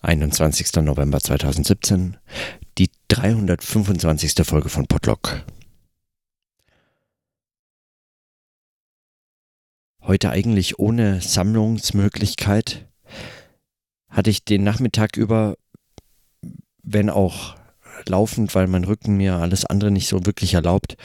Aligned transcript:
21. 0.00 0.74
November 0.82 1.18
2017, 1.20 2.16
die 2.78 2.88
325. 3.08 4.46
Folge 4.46 4.68
von 4.68 4.86
Podlock. 4.86 5.44
Heute 10.00 10.30
eigentlich 10.30 10.78
ohne 10.78 11.20
Sammlungsmöglichkeit 11.20 12.86
hatte 14.08 14.30
ich 14.30 14.44
den 14.44 14.62
Nachmittag 14.62 15.16
über, 15.16 15.56
wenn 16.82 17.10
auch 17.10 17.56
laufend, 18.06 18.54
weil 18.54 18.68
mein 18.68 18.84
Rücken 18.84 19.16
mir 19.16 19.36
alles 19.36 19.64
andere 19.64 19.90
nicht 19.90 20.08
so 20.08 20.24
wirklich 20.24 20.54
erlaubt, 20.54 20.96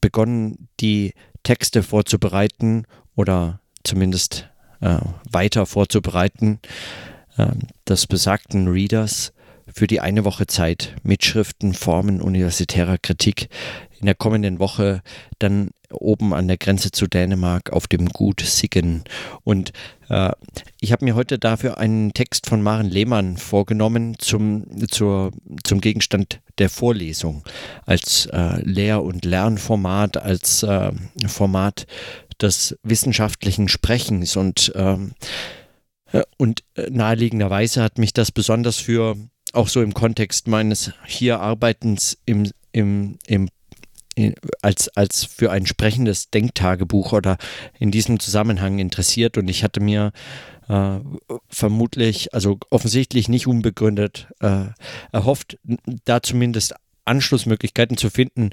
begonnen, 0.00 0.68
die 0.80 1.14
Texte 1.42 1.82
vorzubereiten 1.82 2.84
oder 3.16 3.60
zumindest 3.82 4.50
äh, 4.80 4.98
weiter 5.30 5.64
vorzubereiten 5.64 6.60
äh, 7.36 7.48
des 7.88 8.06
besagten 8.06 8.68
Readers 8.68 9.32
für 9.72 9.86
die 9.86 10.00
eine 10.00 10.24
Woche 10.24 10.46
Zeit 10.46 10.94
Mitschriften, 11.02 11.74
Formen 11.74 12.20
universitärer 12.20 12.98
Kritik 12.98 13.48
in 13.98 14.06
der 14.06 14.14
kommenden 14.14 14.58
Woche 14.58 15.02
dann 15.38 15.70
oben 15.90 16.34
an 16.34 16.48
der 16.48 16.56
Grenze 16.56 16.90
zu 16.90 17.06
Dänemark 17.06 17.70
auf 17.70 17.86
dem 17.86 18.08
Gut 18.08 18.40
Siggen. 18.40 19.04
Und 19.44 19.72
äh, 20.08 20.30
ich 20.80 20.92
habe 20.92 21.04
mir 21.04 21.14
heute 21.14 21.38
dafür 21.38 21.78
einen 21.78 22.12
Text 22.12 22.48
von 22.48 22.62
Maren 22.62 22.90
Lehmann 22.90 23.36
vorgenommen 23.36 24.16
zum, 24.18 24.66
zur, 24.88 25.32
zum 25.62 25.80
Gegenstand 25.80 26.40
der 26.58 26.70
Vorlesung 26.70 27.42
als 27.84 28.26
äh, 28.26 28.60
Lehr- 28.62 29.02
und 29.02 29.24
Lernformat, 29.24 30.16
als 30.16 30.62
äh, 30.62 30.92
Format 31.26 31.86
des 32.40 32.76
wissenschaftlichen 32.82 33.68
Sprechens 33.68 34.36
und 34.36 34.72
ähm, 34.74 35.12
äh, 35.12 35.65
und 36.36 36.62
äh, 36.74 36.90
naheliegenderweise 36.90 37.82
hat 37.82 37.98
mich 37.98 38.12
das 38.12 38.32
besonders 38.32 38.76
für 38.76 39.16
auch 39.52 39.68
so 39.68 39.82
im 39.82 39.94
Kontext 39.94 40.48
meines 40.48 40.92
hier 41.06 41.40
Arbeitens 41.40 42.18
im, 42.26 42.50
im, 42.72 43.18
im 43.26 43.48
als, 44.62 44.88
als 44.96 45.24
für 45.24 45.50
ein 45.50 45.66
sprechendes 45.66 46.30
Denktagebuch 46.30 47.12
oder 47.12 47.36
in 47.78 47.90
diesem 47.90 48.18
Zusammenhang 48.18 48.78
interessiert. 48.78 49.36
Und 49.36 49.48
ich 49.48 49.62
hatte 49.62 49.80
mir 49.80 50.12
äh, 50.68 50.98
vermutlich, 51.48 52.32
also 52.32 52.58
offensichtlich 52.70 53.28
nicht 53.28 53.46
unbegründet 53.46 54.28
äh, 54.40 54.66
erhofft, 55.12 55.58
da 56.04 56.22
zumindest 56.22 56.74
Anschlussmöglichkeiten 57.04 57.96
zu 57.96 58.10
finden, 58.10 58.50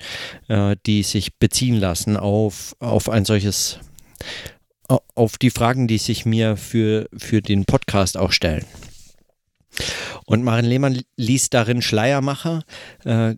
äh, 0.47 0.75
die 0.85 1.03
sich 1.03 1.37
beziehen 1.37 1.75
lassen 1.75 2.17
auf, 2.17 2.75
auf 2.79 3.09
ein 3.09 3.25
solches 3.25 3.79
auf 5.15 5.37
die 5.37 5.49
Fragen, 5.49 5.87
die 5.87 5.97
sich 5.97 6.25
mir 6.25 6.57
für, 6.57 7.09
für 7.17 7.41
den 7.41 7.65
Podcast 7.65 8.17
auch 8.17 8.31
stellen. 8.31 8.65
Und 10.25 10.43
Maren 10.43 10.65
Lehmann 10.65 11.01
liest 11.15 11.53
darin 11.53 11.81
Schleiermacher. 11.81 12.63
Äh, 13.05 13.35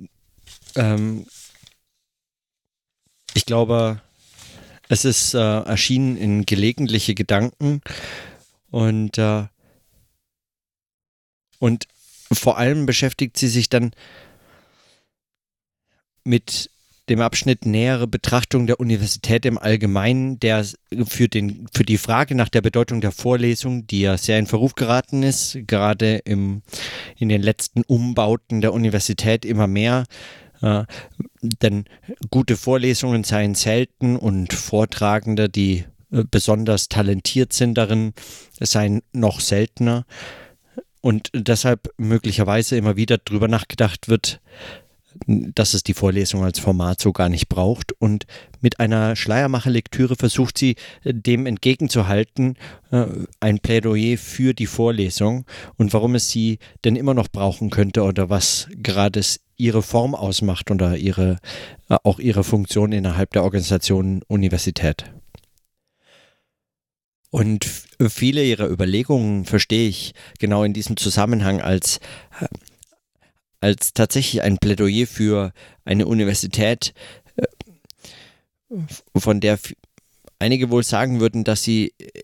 ähm, 0.76 1.26
ich 3.34 3.46
glaube, 3.46 4.02
es 4.90 5.06
ist 5.06 5.34
äh, 5.34 5.40
erschienen 5.40 6.18
in 6.18 6.46
gelegentliche 6.46 7.16
Gedanken 7.16 7.82
und, 8.70 9.18
äh, 9.18 9.46
und 11.60 11.88
vor 12.32 12.58
allem 12.58 12.86
beschäftigt 12.86 13.38
sie 13.38 13.48
sich 13.48 13.70
dann 13.70 13.92
mit 16.24 16.70
dem 17.10 17.22
Abschnitt 17.22 17.66
nähere 17.66 18.08
Betrachtung 18.08 18.68
der 18.68 18.80
Universität 18.80 19.46
im 19.46 19.58
Allgemeinen, 19.58 20.40
der 20.40 20.66
für, 21.08 21.28
den, 21.28 21.68
für 21.74 21.84
die 21.84 21.98
Frage 21.98 22.36
nach 22.36 22.50
der 22.50 22.62
Bedeutung 22.62 23.02
der 23.02 23.12
Vorlesung, 23.12 23.86
die 23.88 24.02
ja 24.02 24.18
sehr 24.18 24.40
in 24.40 24.48
Verruf 24.48 24.76
geraten 24.76 25.22
ist, 25.22 25.58
gerade 25.68 26.18
im, 26.18 26.62
in 27.18 27.30
den 27.30 27.42
letzten 27.42 27.84
Umbauten 27.84 28.62
der 28.62 28.74
Universität 28.74 29.46
immer 29.46 29.68
mehr. 29.68 30.06
Äh, 30.62 30.86
denn 31.42 31.86
gute 32.32 32.58
Vorlesungen 32.58 33.24
seien 33.24 33.56
selten 33.56 34.16
und 34.16 34.54
Vortragende, 34.54 35.48
die 35.48 35.86
äh, 36.12 36.24
besonders 36.30 36.90
talentiert 36.90 37.54
sind 37.54 37.78
darin, 37.78 38.14
seien 38.60 39.02
noch 39.14 39.42
seltener. 39.42 40.06
Und 41.02 41.30
deshalb 41.36 41.94
möglicherweise 41.98 42.78
immer 42.78 42.96
wieder 42.96 43.20
darüber 43.20 43.48
nachgedacht 43.48 44.08
wird, 44.08 44.42
dass 45.28 45.74
es 45.74 45.84
die 45.84 45.94
Vorlesung 45.94 46.44
als 46.44 46.60
Format 46.60 47.02
so 47.02 47.12
gar 47.12 47.30
nicht 47.30 47.50
braucht. 47.50 47.94
Und 47.94 48.26
mit 48.62 48.80
einer 48.80 49.16
Schleiermacher-Lektüre 49.16 50.16
versucht 50.16 50.58
sie 50.58 50.76
äh, 51.04 51.14
dem 51.14 51.46
entgegenzuhalten, 51.46 52.56
äh, 52.92 53.06
ein 53.40 53.60
Plädoyer 53.60 54.18
für 54.18 54.54
die 54.54 54.68
Vorlesung 54.68 55.46
und 55.78 55.94
warum 55.94 56.16
es 56.16 56.30
sie 56.30 56.60
denn 56.84 56.96
immer 56.96 57.14
noch 57.14 57.28
brauchen 57.28 57.70
könnte 57.70 58.04
oder 58.04 58.30
was 58.30 58.68
gerade 58.76 59.22
ihre 59.58 59.82
Form 59.82 60.16
ausmacht 60.16 60.70
oder 60.72 60.98
ihre, 60.98 61.38
äh, 61.90 61.98
auch 62.04 62.20
ihre 62.20 62.44
Funktion 62.44 62.92
innerhalb 62.92 63.32
der 63.32 63.44
Organisation 63.44 64.22
Universität. 64.28 65.06
Und 67.32 67.66
viele 68.08 68.46
ihrer 68.46 68.70
Überlegungen 68.70 69.44
verstehe 69.44 69.90
ich 69.90 70.14
genau 70.40 70.64
in 70.64 70.72
diesem 70.72 70.96
Zusammenhang 70.96 71.60
als 71.60 72.00
als 73.66 73.94
tatsächlich 73.94 74.44
ein 74.44 74.60
Plädoyer 74.60 75.08
für 75.08 75.52
eine 75.86 76.06
Universität, 76.06 76.94
äh, 77.36 78.78
von 79.18 79.40
der 79.40 79.58
einige 80.38 80.70
wohl 80.70 80.84
sagen 80.84 81.20
würden, 81.20 81.44
dass 81.44 81.64
sie 81.64 81.94
äh, 81.98 82.24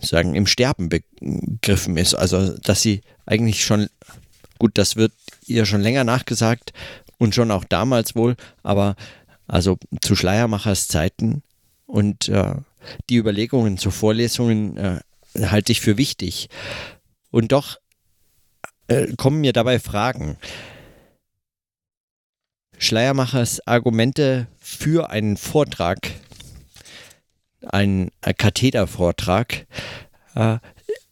sagen 0.00 0.34
im 0.34 0.48
Sterben 0.48 0.88
begriffen 0.88 1.96
ist, 1.96 2.14
also 2.14 2.58
dass 2.58 2.82
sie 2.82 3.02
eigentlich 3.26 3.64
schon 3.64 3.88
gut, 4.58 4.72
das 4.74 4.96
wird 4.96 5.12
ihr 5.46 5.66
schon 5.66 5.82
länger 5.82 6.02
nachgesagt 6.02 6.72
und 7.18 7.32
schon 7.32 7.52
auch 7.52 7.64
damals 7.64 8.16
wohl, 8.16 8.34
aber 8.64 8.96
also 9.46 9.78
zu 10.00 10.16
Schleiermachers 10.16 10.88
Zeiten 10.88 11.44
und 11.86 12.28
äh, 12.28 12.54
die 13.08 13.16
Überlegungen 13.16 13.78
zu 13.78 13.92
Vorlesungen 13.92 14.76
äh, 14.76 15.00
halte 15.38 15.70
ich 15.70 15.80
für 15.80 15.96
wichtig. 15.96 16.48
Und 17.30 17.52
doch 17.52 17.78
äh, 18.88 19.14
kommen 19.16 19.40
mir 19.40 19.52
dabei 19.52 19.78
Fragen. 19.78 20.36
Schleiermachers 22.82 23.64
Argumente 23.64 24.48
für 24.58 25.10
einen 25.10 25.36
Vortrag, 25.36 26.10
einen 27.62 28.10
Kathedervortrag, 28.22 29.66
äh, 30.34 30.58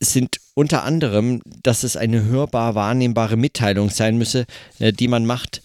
sind 0.01 0.41
unter 0.55 0.83
anderem, 0.83 1.43
dass 1.63 1.85
es 1.85 1.97
eine 1.97 2.25
hörbar 2.25 2.75
wahrnehmbare 2.75 3.37
Mitteilung 3.37 3.89
sein 3.89 4.19
müsse, 4.19 4.47
äh, 4.81 4.93
die 4.93 5.07
man 5.07 5.27
macht, 5.27 5.63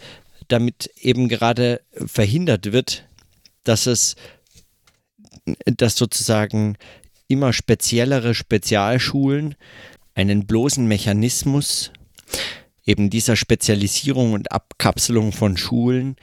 damit 0.47 0.91
eben 1.01 1.27
gerade 1.27 1.81
verhindert 1.91 2.71
wird, 2.71 3.07
dass 3.63 3.87
es, 3.87 4.15
dass 5.65 5.95
sozusagen 5.95 6.77
immer 7.27 7.51
speziellere 7.51 8.35
Spezialschulen 8.35 9.55
einen 10.13 10.45
bloßen 10.45 10.87
Mechanismus 10.87 11.91
eben 12.85 13.09
dieser 13.09 13.35
Spezialisierung 13.35 14.33
und 14.33 14.51
Abkapselung 14.51 15.31
von 15.31 15.57
Schulen 15.57 16.15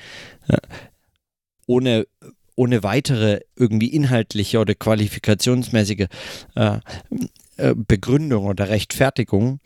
äh, 0.48 0.58
ohne 1.66 2.06
ohne 2.54 2.82
weitere 2.82 3.40
irgendwie 3.56 3.88
inhaltliche 3.88 4.58
oder 4.58 4.74
qualifikationsmäßige 4.74 6.06
äh, 6.54 6.78
äh, 7.56 7.74
Begründung 7.74 8.46
oder 8.46 8.68
Rechtfertigung 8.68 9.60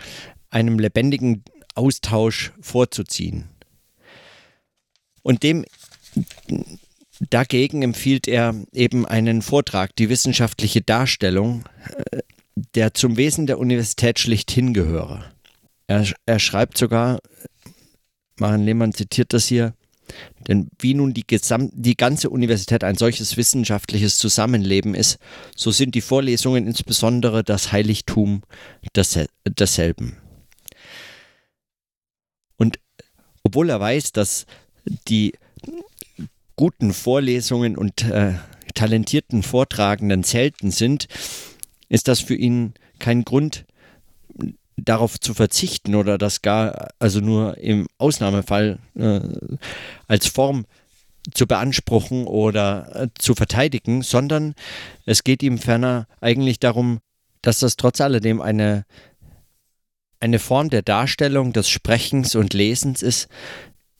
einem 0.50 0.78
lebendigen 0.78 1.44
Austausch 1.74 2.52
vorzuziehen. 2.60 3.48
Und 5.22 5.42
dem 5.42 5.64
dagegen 7.30 7.82
empfiehlt 7.82 8.28
er 8.28 8.54
eben 8.72 9.06
einen 9.06 9.42
Vortrag, 9.42 9.94
die 9.96 10.08
wissenschaftliche 10.08 10.80
Darstellung, 10.80 11.64
äh, 12.10 12.22
der 12.74 12.94
zum 12.94 13.16
Wesen 13.16 13.46
der 13.46 13.58
Universität 13.58 14.18
schlichthin 14.18 14.72
gehöre. 14.72 15.24
Er, 15.86 16.06
er 16.26 16.38
schreibt 16.38 16.78
sogar, 16.78 17.20
Maren 18.38 18.64
Lehmann 18.64 18.92
zitiert 18.92 19.32
das 19.32 19.46
hier, 19.46 19.74
denn 20.46 20.68
wie 20.78 20.94
nun 20.94 21.14
die, 21.14 21.26
Gesam 21.26 21.70
die 21.72 21.96
ganze 21.96 22.30
Universität 22.30 22.84
ein 22.84 22.96
solches 22.96 23.36
wissenschaftliches 23.36 24.18
Zusammenleben 24.18 24.94
ist, 24.94 25.18
so 25.56 25.70
sind 25.70 25.94
die 25.94 26.00
Vorlesungen 26.00 26.66
insbesondere 26.66 27.42
das 27.44 27.72
Heiligtum 27.72 28.42
desselben. 29.46 30.16
Und 32.56 32.78
obwohl 33.42 33.70
er 33.70 33.80
weiß, 33.80 34.12
dass 34.12 34.46
die 35.08 35.34
guten 36.56 36.92
Vorlesungen 36.92 37.76
und 37.76 38.02
äh, 38.02 38.34
talentierten 38.74 39.42
Vortragenden 39.42 40.22
selten 40.22 40.70
sind, 40.70 41.08
ist 41.88 42.08
das 42.08 42.20
für 42.20 42.34
ihn 42.34 42.74
kein 42.98 43.24
Grund, 43.24 43.66
darauf 44.76 45.18
zu 45.18 45.34
verzichten 45.34 45.94
oder 45.94 46.18
das 46.18 46.42
gar, 46.42 46.88
also 46.98 47.20
nur 47.20 47.58
im 47.58 47.86
Ausnahmefall 47.98 48.78
äh, 48.94 49.20
als 50.06 50.26
Form 50.26 50.66
zu 51.32 51.46
beanspruchen 51.46 52.26
oder 52.26 52.94
äh, 52.94 53.08
zu 53.18 53.34
verteidigen, 53.34 54.02
sondern 54.02 54.54
es 55.06 55.24
geht 55.24 55.42
ihm 55.42 55.58
ferner 55.58 56.06
eigentlich 56.20 56.60
darum, 56.60 57.00
dass 57.42 57.60
das 57.60 57.76
trotz 57.76 58.00
alledem 58.00 58.40
eine, 58.40 58.84
eine 60.20 60.38
Form 60.38 60.70
der 60.70 60.82
Darstellung 60.82 61.52
des 61.52 61.68
Sprechens 61.68 62.34
und 62.34 62.54
Lesens 62.54 63.02
ist, 63.02 63.28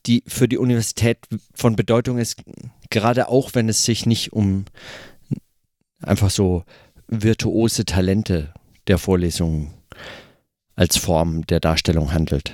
die 0.07 0.23
für 0.27 0.47
die 0.49 0.59
Universität 0.59 1.19
von 1.55 1.75
Bedeutung 1.75 2.19
ist, 2.19 2.43
gerade 2.91 3.29
auch 3.29 3.55
wenn 3.55 3.69
es 3.69 3.85
sich 3.85 4.07
nicht 4.07 4.33
um 4.33 4.67
einfach 6.01 6.31
so 6.31 6.65
virtuose 7.09 7.85
Talente 7.85 8.53
der 8.87 8.99
Vorlesungen 8.99 9.75
als 10.77 10.97
Form 10.97 11.45
der 11.47 11.61
Darstellung 11.61 12.13
handelt. 12.13 12.53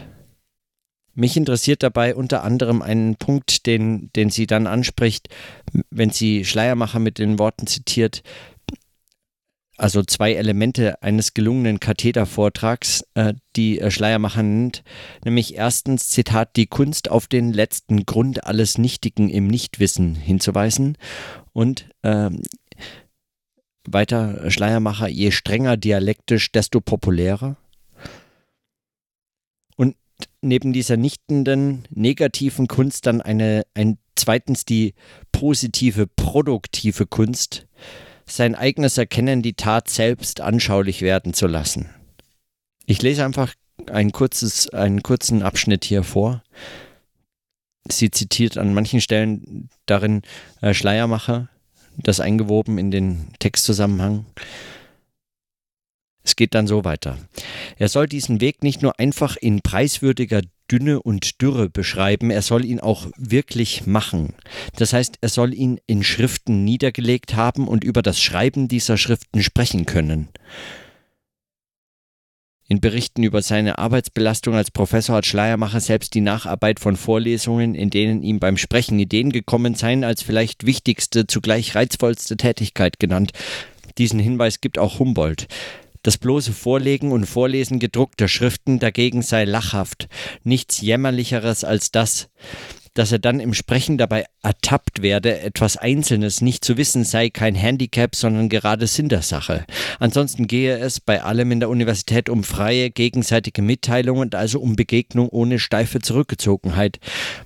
Mich 1.14 1.36
interessiert 1.36 1.82
dabei 1.82 2.14
unter 2.14 2.42
anderem 2.42 2.80
ein 2.80 3.16
Punkt, 3.18 3.66
den, 3.66 4.10
den 4.16 4.30
sie 4.30 4.46
dann 4.46 4.66
anspricht, 4.66 5.28
wenn 5.90 6.08
sie 6.08 6.44
Schleiermacher 6.46 7.00
mit 7.00 7.18
den 7.18 7.38
Worten 7.38 7.66
zitiert, 7.66 8.22
also 9.76 10.02
zwei 10.02 10.34
Elemente 10.34 11.02
eines 11.02 11.34
gelungenen 11.34 11.80
Kathetervortrags, 11.80 13.04
äh, 13.14 13.34
die 13.56 13.82
Schleiermacher 13.88 14.42
nennt, 14.42 14.84
nämlich 15.24 15.56
erstens, 15.56 16.08
Zitat, 16.08 16.56
die 16.56 16.66
Kunst 16.66 17.10
auf 17.10 17.26
den 17.26 17.52
letzten 17.52 18.06
Grund 18.06 18.44
alles 18.44 18.78
Nichtigen 18.78 19.28
im 19.28 19.48
Nichtwissen 19.48 20.14
hinzuweisen 20.14 20.96
und 21.52 21.88
äh, 22.02 22.30
weiter 23.86 24.50
Schleiermacher, 24.50 25.08
je 25.08 25.30
strenger 25.30 25.76
dialektisch, 25.76 26.52
desto 26.52 26.80
populärer. 26.80 27.56
Neben 30.40 30.72
dieser 30.72 30.96
nichtenden, 30.96 31.84
negativen 31.90 32.68
Kunst 32.68 33.06
dann 33.06 33.20
eine, 33.20 33.64
ein, 33.74 33.98
zweitens 34.16 34.64
die 34.64 34.94
positive, 35.30 36.06
produktive 36.06 37.06
Kunst, 37.06 37.66
sein 38.26 38.54
eigenes 38.54 38.98
Erkennen, 38.98 39.42
die 39.42 39.54
Tat 39.54 39.88
selbst 39.88 40.40
anschaulich 40.40 41.02
werden 41.02 41.34
zu 41.34 41.46
lassen. 41.46 41.90
Ich 42.86 43.02
lese 43.02 43.24
einfach 43.24 43.54
ein 43.90 44.12
kurzes, 44.12 44.68
einen 44.70 45.02
kurzen 45.02 45.42
Abschnitt 45.42 45.84
hier 45.84 46.02
vor. 46.02 46.42
Sie 47.88 48.10
zitiert 48.10 48.58
an 48.58 48.74
manchen 48.74 49.00
Stellen 49.00 49.68
darin 49.86 50.22
äh, 50.60 50.72
Schleiermacher, 50.72 51.48
das 51.96 52.20
eingewoben 52.20 52.78
in 52.78 52.90
den 52.90 53.28
Textzusammenhang. 53.38 54.24
Es 56.24 56.36
geht 56.36 56.54
dann 56.54 56.66
so 56.66 56.84
weiter. 56.84 57.18
Er 57.78 57.88
soll 57.88 58.06
diesen 58.06 58.40
Weg 58.40 58.62
nicht 58.62 58.82
nur 58.82 58.98
einfach 58.98 59.36
in 59.36 59.60
preiswürdiger 59.60 60.42
Dünne 60.70 61.02
und 61.02 61.42
Dürre 61.42 61.68
beschreiben, 61.68 62.30
er 62.30 62.40
soll 62.40 62.64
ihn 62.64 62.80
auch 62.80 63.08
wirklich 63.18 63.86
machen. 63.86 64.34
Das 64.76 64.92
heißt, 64.92 65.18
er 65.20 65.28
soll 65.28 65.52
ihn 65.52 65.78
in 65.86 66.02
Schriften 66.02 66.64
niedergelegt 66.64 67.34
haben 67.34 67.68
und 67.68 67.84
über 67.84 68.00
das 68.00 68.20
Schreiben 68.20 68.68
dieser 68.68 68.96
Schriften 68.96 69.42
sprechen 69.42 69.84
können. 69.84 70.28
In 72.68 72.80
Berichten 72.80 73.22
über 73.22 73.42
seine 73.42 73.76
Arbeitsbelastung 73.76 74.54
als 74.54 74.70
Professor 74.70 75.16
hat 75.16 75.26
Schleiermacher 75.26 75.80
selbst 75.80 76.14
die 76.14 76.22
Nacharbeit 76.22 76.80
von 76.80 76.96
Vorlesungen, 76.96 77.74
in 77.74 77.90
denen 77.90 78.22
ihm 78.22 78.38
beim 78.38 78.56
Sprechen 78.56 78.98
Ideen 78.98 79.30
gekommen 79.30 79.74
seien, 79.74 80.04
als 80.04 80.22
vielleicht 80.22 80.64
wichtigste, 80.64 81.26
zugleich 81.26 81.74
reizvollste 81.74 82.38
Tätigkeit 82.38 82.98
genannt. 82.98 83.32
Diesen 83.98 84.18
Hinweis 84.18 84.62
gibt 84.62 84.78
auch 84.78 85.00
Humboldt. 85.00 85.48
Das 86.02 86.18
bloße 86.18 86.52
Vorlegen 86.52 87.12
und 87.12 87.26
Vorlesen 87.26 87.78
gedruckter 87.78 88.26
Schriften 88.26 88.80
dagegen 88.80 89.22
sei 89.22 89.44
lachhaft, 89.44 90.08
nichts 90.42 90.80
jämmerlicheres 90.80 91.62
als 91.62 91.92
das, 91.92 92.28
dass 92.94 93.12
er 93.12 93.18
dann 93.18 93.40
im 93.40 93.54
Sprechen 93.54 93.96
dabei 93.98 94.26
ertappt 94.42 95.00
werde, 95.00 95.40
etwas 95.40 95.76
Einzelnes 95.76 96.40
nicht 96.40 96.64
zu 96.64 96.76
wissen, 96.76 97.04
sei 97.04 97.30
kein 97.30 97.54
Handicap, 97.54 98.14
sondern 98.14 98.48
gerade 98.48 98.86
Sinn 98.86 99.08
der 99.08 99.22
Sache. 99.22 99.64
Ansonsten 99.98 100.46
gehe 100.46 100.76
es 100.78 101.00
bei 101.00 101.22
allem 101.22 101.52
in 101.52 101.60
der 101.60 101.70
Universität 101.70 102.28
um 102.28 102.44
freie, 102.44 102.90
gegenseitige 102.90 103.62
Mitteilung 103.62 104.18
und 104.18 104.34
also 104.34 104.60
um 104.60 104.76
Begegnung 104.76 105.28
ohne 105.28 105.58
steife 105.58 106.00
Zurückgezogenheit. 106.00 106.98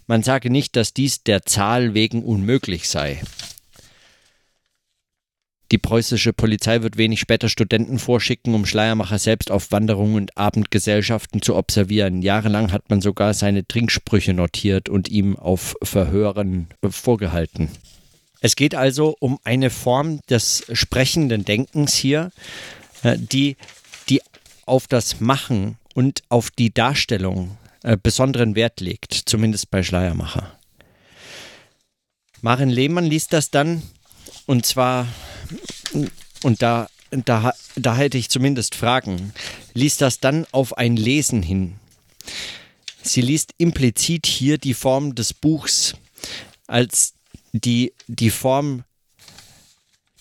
Man 0.06 0.22
sage 0.22 0.50
nicht, 0.50 0.74
dass 0.76 0.94
dies 0.94 1.22
der 1.22 1.44
Zahl 1.44 1.94
wegen 1.94 2.24
unmöglich 2.24 2.88
sei. 2.88 3.20
Die 5.72 5.78
preußische 5.78 6.32
Polizei 6.32 6.82
wird 6.82 6.96
wenig 6.96 7.18
später 7.18 7.48
Studenten 7.48 7.98
vorschicken, 7.98 8.54
um 8.54 8.66
Schleiermacher 8.66 9.18
selbst 9.18 9.50
auf 9.50 9.72
Wanderungen 9.72 10.14
und 10.14 10.36
Abendgesellschaften 10.36 11.42
zu 11.42 11.56
observieren. 11.56 12.22
Jahrelang 12.22 12.70
hat 12.70 12.88
man 12.88 13.00
sogar 13.00 13.34
seine 13.34 13.66
Trinksprüche 13.66 14.32
notiert 14.32 14.88
und 14.88 15.08
ihm 15.08 15.36
auf 15.36 15.74
Verhören 15.82 16.68
vorgehalten. 16.88 17.70
Es 18.40 18.54
geht 18.54 18.76
also 18.76 19.16
um 19.18 19.40
eine 19.42 19.70
Form 19.70 20.20
des 20.30 20.64
sprechenden 20.72 21.44
Denkens 21.44 21.94
hier, 21.94 22.30
äh, 23.02 23.18
die, 23.18 23.56
die 24.08 24.20
auf 24.66 24.86
das 24.86 25.20
Machen 25.20 25.78
und 25.94 26.22
auf 26.28 26.52
die 26.52 26.72
Darstellung 26.72 27.56
äh, 27.82 27.96
besonderen 28.00 28.54
Wert 28.54 28.80
legt, 28.80 29.14
zumindest 29.14 29.70
bei 29.70 29.82
Schleiermacher. 29.82 30.52
Maren 32.40 32.68
Lehmann 32.68 33.06
liest 33.06 33.32
das 33.32 33.50
dann 33.50 33.82
und 34.46 34.64
zwar 34.64 35.08
und 36.42 36.62
da, 36.62 36.88
da, 37.10 37.52
da 37.76 37.96
hätte 37.96 38.18
ich 38.18 38.28
zumindest 38.30 38.74
Fragen. 38.74 39.32
Liest 39.74 40.00
das 40.00 40.20
dann 40.20 40.46
auf 40.52 40.76
ein 40.76 40.96
Lesen 40.96 41.42
hin? 41.42 41.76
Sie 43.02 43.20
liest 43.20 43.54
implizit 43.58 44.26
hier 44.26 44.58
die 44.58 44.74
Form 44.74 45.14
des 45.14 45.32
Buchs 45.32 45.94
als 46.66 47.14
die, 47.52 47.92
die 48.08 48.30
Form 48.30 48.84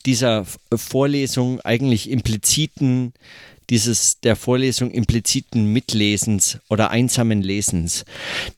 dieser 0.05 0.45
Vorlesung 0.75 1.59
eigentlich 1.61 2.09
impliziten 2.09 3.13
dieses 3.69 4.19
der 4.19 4.35
Vorlesung 4.35 4.91
impliziten 4.91 5.71
Mitlesens 5.71 6.59
oder 6.69 6.91
einsamen 6.91 7.41
Lesens. 7.41 8.05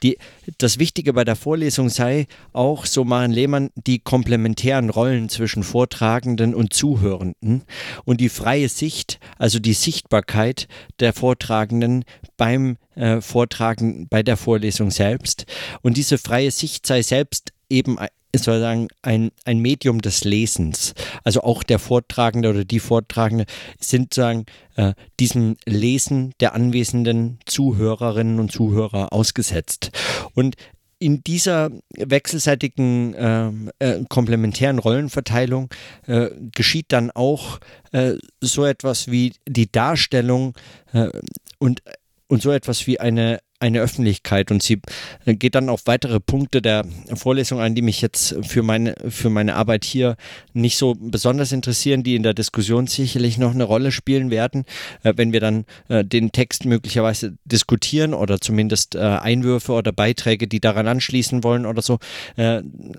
Die, 0.03 0.17
das 0.57 0.79
Wichtige 0.79 1.13
bei 1.13 1.23
der 1.23 1.35
Vorlesung 1.35 1.89
sei 1.89 2.27
auch, 2.53 2.85
so 2.85 3.03
Maren 3.03 3.31
Lehmann, 3.31 3.69
die 3.75 3.99
komplementären 3.99 4.89
Rollen 4.89 5.29
zwischen 5.29 5.63
Vortragenden 5.63 6.55
und 6.55 6.73
Zuhörenden 6.73 7.63
und 8.05 8.21
die 8.21 8.29
freie 8.29 8.69
Sicht, 8.69 9.19
also 9.37 9.59
die 9.59 9.73
Sichtbarkeit 9.73 10.67
der 10.99 11.13
Vortragenden 11.13 12.05
beim 12.37 12.77
äh, 12.95 13.21
Vortragen, 13.21 14.07
bei 14.09 14.23
der 14.23 14.37
Vorlesung 14.37 14.91
selbst. 14.91 15.45
Und 15.81 15.97
diese 15.97 16.17
freie 16.17 16.51
Sicht 16.51 16.85
sei 16.85 17.01
selbst 17.01 17.53
eben 17.69 17.97
sozusagen 18.37 18.87
ein, 19.01 19.31
ein 19.45 19.59
Medium 19.59 20.01
des 20.01 20.23
Lesens. 20.23 20.93
Also 21.23 21.41
auch 21.41 21.63
der 21.63 21.79
Vortragende 21.79 22.49
oder 22.49 22.65
die 22.65 22.79
Vortragende 22.79 23.45
sind 23.79 24.13
sozusagen 24.13 24.45
äh, 24.75 24.93
diesem 25.19 25.57
Lesen 25.65 26.33
der 26.39 26.53
anwesenden 26.53 27.39
Zuhörerinnen 27.45 28.39
und 28.39 28.51
Zuhörer 28.51 29.13
ausgesetzt. 29.13 29.91
Und 30.33 30.55
in 30.99 31.23
dieser 31.23 31.69
wechselseitigen 31.95 33.13
äh, 33.13 33.51
äh, 33.79 34.03
komplementären 34.09 34.79
Rollenverteilung 34.79 35.69
äh, 36.07 36.29
geschieht 36.55 36.87
dann 36.89 37.11
auch 37.11 37.59
äh, 37.91 38.15
so 38.41 38.65
etwas 38.65 39.11
wie 39.11 39.33
die 39.47 39.71
Darstellung 39.71 40.55
äh, 40.93 41.09
und, 41.59 41.83
und 42.27 42.41
so 42.41 42.51
etwas 42.51 42.87
wie 42.87 42.99
eine 42.99 43.39
eine 43.59 43.79
Öffentlichkeit 43.81 44.51
und 44.51 44.61
sie 44.61 44.81
äh, 45.25 45.33
geht 45.33 45.55
dann 45.55 45.69
auf 45.69 45.81
weitere 45.85 46.19
Punkte 46.19 46.61
der 46.61 46.85
Vorlesung 47.15 47.59
ein, 47.59 47.73
die 47.73 47.81
mich 47.81 48.01
jetzt 48.01 48.35
für 48.43 48.61
meine, 48.61 48.95
für 49.09 49.29
meine 49.29 49.55
Arbeit 49.55 49.83
hier 49.83 50.15
nicht 50.53 50.77
so 50.77 50.95
besonders 50.99 51.51
interessieren, 51.51 52.03
die 52.03 52.15
in 52.15 52.23
der 52.23 52.35
Diskussion 52.35 52.85
sicherlich 52.85 53.37
noch 53.39 53.53
eine 53.53 53.63
Rolle 53.63 53.91
spielen 53.91 54.29
werden, 54.29 54.65
äh, 55.03 55.13
wenn 55.15 55.33
wir 55.33 55.39
dann 55.39 55.65
äh, 55.87 56.05
den 56.05 56.31
Text 56.31 56.65
möglicherweise 56.65 57.35
diskutieren 57.45 58.13
oder 58.13 58.39
zumindest 58.39 58.95
Einwürfe 58.95 59.73
oder 59.73 59.91
Beiträge, 59.91 60.47
die 60.47 60.59
daran 60.59 60.87
anschließen 60.87 61.43
wollen 61.43 61.65
oder 61.65 61.81
so, 61.81 61.99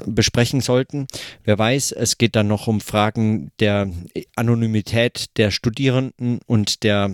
besprechen 0.06 0.60
sollten. 0.60 1.06
Wer 1.44 1.58
weiß, 1.58 1.92
es 1.92 2.18
geht 2.18 2.36
dann 2.36 2.48
noch 2.48 2.66
um 2.66 2.80
Fragen 2.80 3.50
der 3.60 3.88
Anonymität 4.36 5.26
der 5.36 5.50
Studierenden 5.50 6.40
und 6.46 6.82
der 6.82 7.10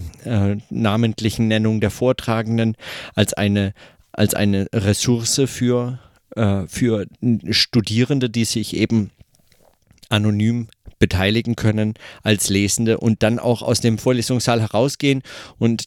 namentlichen 0.70 1.48
Nennung 1.48 1.80
der 1.80 1.90
Vortragenden 1.90 2.76
als 3.14 3.33
eine, 3.38 3.74
als 4.12 4.34
eine 4.34 4.66
Ressource 4.72 5.42
für, 5.46 5.98
äh, 6.36 6.66
für 6.66 7.06
Studierende, 7.50 8.30
die 8.30 8.44
sich 8.44 8.76
eben 8.76 9.10
anonym 10.08 10.68
beteiligen 10.98 11.56
können 11.56 11.94
als 12.22 12.48
Lesende 12.48 12.98
und 12.98 13.22
dann 13.22 13.38
auch 13.38 13.62
aus 13.62 13.80
dem 13.80 13.98
Vorlesungssaal 13.98 14.60
herausgehen 14.60 15.22
und 15.58 15.84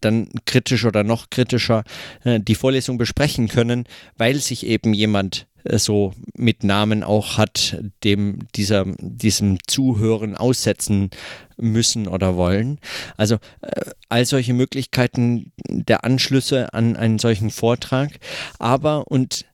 dann 0.00 0.28
kritisch 0.46 0.84
oder 0.84 1.04
noch 1.04 1.30
kritischer 1.30 1.84
äh, 2.24 2.40
die 2.40 2.54
Vorlesung 2.54 2.98
besprechen 2.98 3.48
können, 3.48 3.84
weil 4.16 4.36
sich 4.36 4.66
eben 4.66 4.92
jemand 4.92 5.46
äh, 5.64 5.78
so 5.78 6.12
mit 6.36 6.64
Namen 6.64 7.02
auch 7.02 7.38
hat, 7.38 7.78
dem 8.02 8.40
dieser, 8.54 8.84
diesem 8.98 9.58
Zuhören 9.66 10.36
aussetzen 10.36 11.10
müssen 11.56 12.08
oder 12.08 12.36
wollen. 12.36 12.78
Also 13.16 13.36
äh, 13.62 13.90
all 14.08 14.24
solche 14.24 14.54
Möglichkeiten 14.54 15.52
der 15.68 16.04
Anschlüsse 16.04 16.72
an 16.74 16.96
einen 16.96 17.18
solchen 17.18 17.50
Vortrag. 17.50 18.18
Aber 18.58 19.08
und 19.08 19.46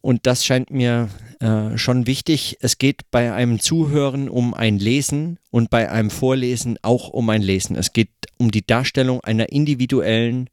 und 0.00 0.26
das 0.26 0.44
scheint 0.44 0.70
mir 0.70 1.08
äh, 1.42 1.76
schon 1.76 2.06
wichtig. 2.06 2.58
Es 2.60 2.78
geht 2.78 3.10
bei 3.10 3.32
einem 3.32 3.58
Zuhören 3.58 4.28
um 4.28 4.54
ein 4.54 4.78
Lesen 4.78 5.38
und 5.50 5.70
bei 5.70 5.90
einem 5.90 6.10
Vorlesen 6.10 6.78
auch 6.82 7.08
um 7.08 7.28
ein 7.30 7.42
Lesen. 7.42 7.74
Es 7.74 7.92
geht 7.92 8.10
um 8.38 8.52
die 8.52 8.64
Darstellung 8.64 9.20
einer 9.22 9.50
individuellen 9.50 10.48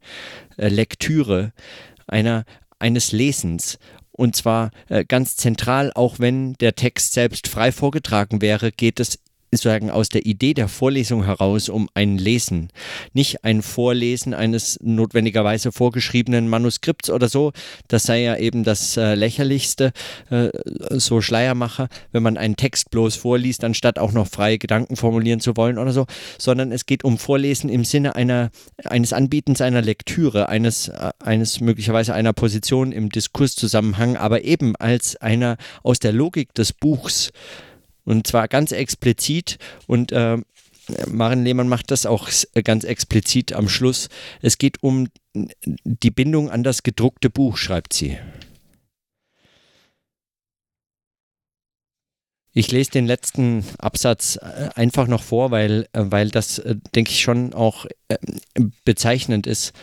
äh, 0.58 0.68
Lektüre, 0.68 1.54
einer, 2.08 2.44
eines 2.80 3.12
Lesens. 3.12 3.78
Und 4.12 4.36
zwar 4.36 4.72
äh, 4.88 5.06
ganz 5.06 5.38
zentral, 5.38 5.92
auch 5.94 6.18
wenn 6.18 6.54
der 6.54 6.74
Text 6.74 7.14
selbst 7.14 7.48
frei 7.48 7.72
vorgetragen 7.72 8.42
wäre, 8.42 8.72
geht 8.72 9.00
es 9.00 9.20
sozusagen 9.52 9.90
aus 9.90 10.10
der 10.10 10.26
Idee 10.26 10.54
der 10.54 10.68
Vorlesung 10.68 11.24
heraus 11.26 11.70
um 11.70 11.90
ein 11.94 12.18
Lesen. 12.18 12.70
Nicht 13.14 13.44
ein 13.44 13.62
Vorlesen 13.62 14.34
eines 14.34 14.80
notwendigerweise 14.82 15.72
vorgeschriebenen 15.72 16.48
Manuskripts 16.48 17.10
oder 17.10 17.30
so. 17.30 17.52
Das 17.88 18.04
sei 18.04 18.22
ja 18.22 18.38
eben 18.38 18.64
das 18.64 18.98
äh, 18.98 19.16
Lächerlichste, 19.16 19.92
äh, 20.30 20.50
so 20.92 21.22
Schleiermacher, 21.22 21.90
wenn 22.12 22.24
man 22.24 22.38
einen 22.38 22.56
Text 22.56 22.92
bloß 22.92 23.16
vorliest, 23.16 23.64
anstatt 23.64 23.98
auch 23.98 24.12
noch 24.12 24.28
freie 24.28 24.58
Gedanken 24.60 24.96
formulieren 24.96 25.40
zu 25.40 25.58
wollen 25.58 25.78
oder 25.78 25.94
so. 25.94 26.06
Sondern 26.38 26.72
es 26.72 26.86
geht 26.86 27.04
um 27.04 27.18
Vorlesen 27.18 27.70
im 27.70 27.86
Sinne 27.86 28.16
einer, 28.16 28.52
eines 28.86 29.14
Anbietens 29.14 29.62
einer 29.62 29.82
Lektüre, 29.82 30.50
eines, 30.50 30.90
äh, 30.90 31.12
eines 31.20 31.60
möglicherweise 31.60 32.14
einer 32.14 32.34
Position 32.34 32.92
im 32.92 33.10
Diskurszusammenhang, 33.10 34.16
aber 34.16 34.44
eben 34.44 34.76
als 34.76 35.16
einer 35.16 35.58
aus 35.84 36.00
der 36.00 36.14
Logik 36.14 36.54
des 36.54 36.74
Buchs 36.74 37.32
und 38.10 38.26
zwar 38.26 38.48
ganz 38.48 38.72
explizit 38.72 39.60
und 39.88 40.12
äh, 40.12 40.38
Maren 41.08 41.44
Lehmann 41.44 41.70
macht 41.70 41.92
das 41.92 42.08
auch 42.08 42.28
ganz 42.64 42.84
explizit 42.84 43.54
am 43.54 43.70
Schluss. 43.70 44.10
Es 44.42 44.58
geht 44.58 44.82
um 44.82 45.08
die 45.36 46.10
Bindung 46.10 46.50
an 46.50 46.64
das 46.64 46.82
gedruckte 46.82 47.30
Buch, 47.30 47.58
schreibt 47.58 47.94
sie. 47.94 48.18
Ich 52.54 52.72
lese 52.72 52.90
den 52.90 53.06
letzten 53.06 53.64
Absatz 53.78 54.38
äh, 54.38 54.70
einfach 54.74 55.08
noch 55.08 55.22
vor, 55.22 55.52
weil, 55.52 55.88
äh, 55.94 56.06
weil 56.06 56.30
das, 56.30 56.58
äh, 56.58 56.76
denke 56.96 57.12
ich, 57.12 57.22
schon 57.22 57.54
auch 57.54 57.86
bezeichnend 58.84 59.46
ist 59.46 59.74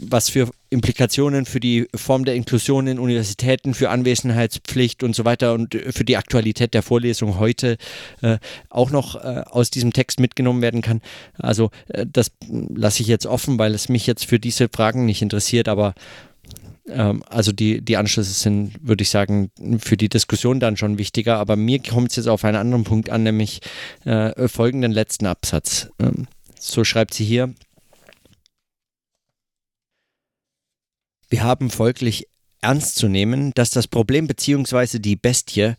was 0.00 0.30
für 0.30 0.50
Implikationen 0.70 1.46
für 1.46 1.60
die 1.60 1.88
Form 1.94 2.24
der 2.24 2.34
Inklusion 2.36 2.86
in 2.86 2.98
Universitäten, 2.98 3.74
für 3.74 3.90
Anwesenheitspflicht 3.90 5.02
und 5.02 5.16
so 5.16 5.24
weiter 5.24 5.52
und 5.52 5.74
für 5.90 6.04
die 6.04 6.16
Aktualität 6.16 6.74
der 6.74 6.82
Vorlesung 6.82 7.38
heute 7.38 7.76
äh, 8.22 8.38
auch 8.68 8.90
noch 8.90 9.16
äh, 9.16 9.42
aus 9.50 9.70
diesem 9.70 9.92
Text 9.92 10.20
mitgenommen 10.20 10.62
werden 10.62 10.80
kann. 10.80 11.02
Also 11.38 11.70
äh, 11.88 12.06
das 12.10 12.30
lasse 12.48 13.02
ich 13.02 13.08
jetzt 13.08 13.26
offen, 13.26 13.58
weil 13.58 13.74
es 13.74 13.88
mich 13.88 14.06
jetzt 14.06 14.24
für 14.24 14.38
diese 14.38 14.68
Fragen 14.68 15.06
nicht 15.06 15.22
interessiert, 15.22 15.68
aber 15.68 15.94
ähm, 16.88 17.22
also 17.28 17.52
die, 17.52 17.80
die 17.82 17.96
Anschlüsse 17.96 18.32
sind, 18.32 18.74
würde 18.80 19.02
ich 19.02 19.10
sagen, 19.10 19.50
für 19.80 19.96
die 19.96 20.08
Diskussion 20.08 20.60
dann 20.60 20.76
schon 20.76 20.98
wichtiger, 20.98 21.38
aber 21.38 21.56
mir 21.56 21.80
kommt 21.80 22.10
es 22.10 22.16
jetzt 22.16 22.28
auf 22.28 22.44
einen 22.44 22.56
anderen 22.56 22.84
Punkt 22.84 23.10
an, 23.10 23.24
nämlich 23.24 23.60
äh, 24.04 24.48
folgenden 24.48 24.92
letzten 24.92 25.26
Absatz. 25.26 25.90
Ähm, 26.00 26.26
so 26.58 26.84
schreibt 26.84 27.14
sie 27.14 27.24
hier. 27.24 27.54
Wir 31.30 31.44
haben 31.44 31.70
folglich 31.70 32.26
ernst 32.60 32.96
zu 32.96 33.08
nehmen, 33.08 33.52
dass 33.54 33.70
das 33.70 33.86
Problem 33.86 34.26
bzw. 34.26 34.98
die 34.98 35.16
Bestie, 35.16 35.74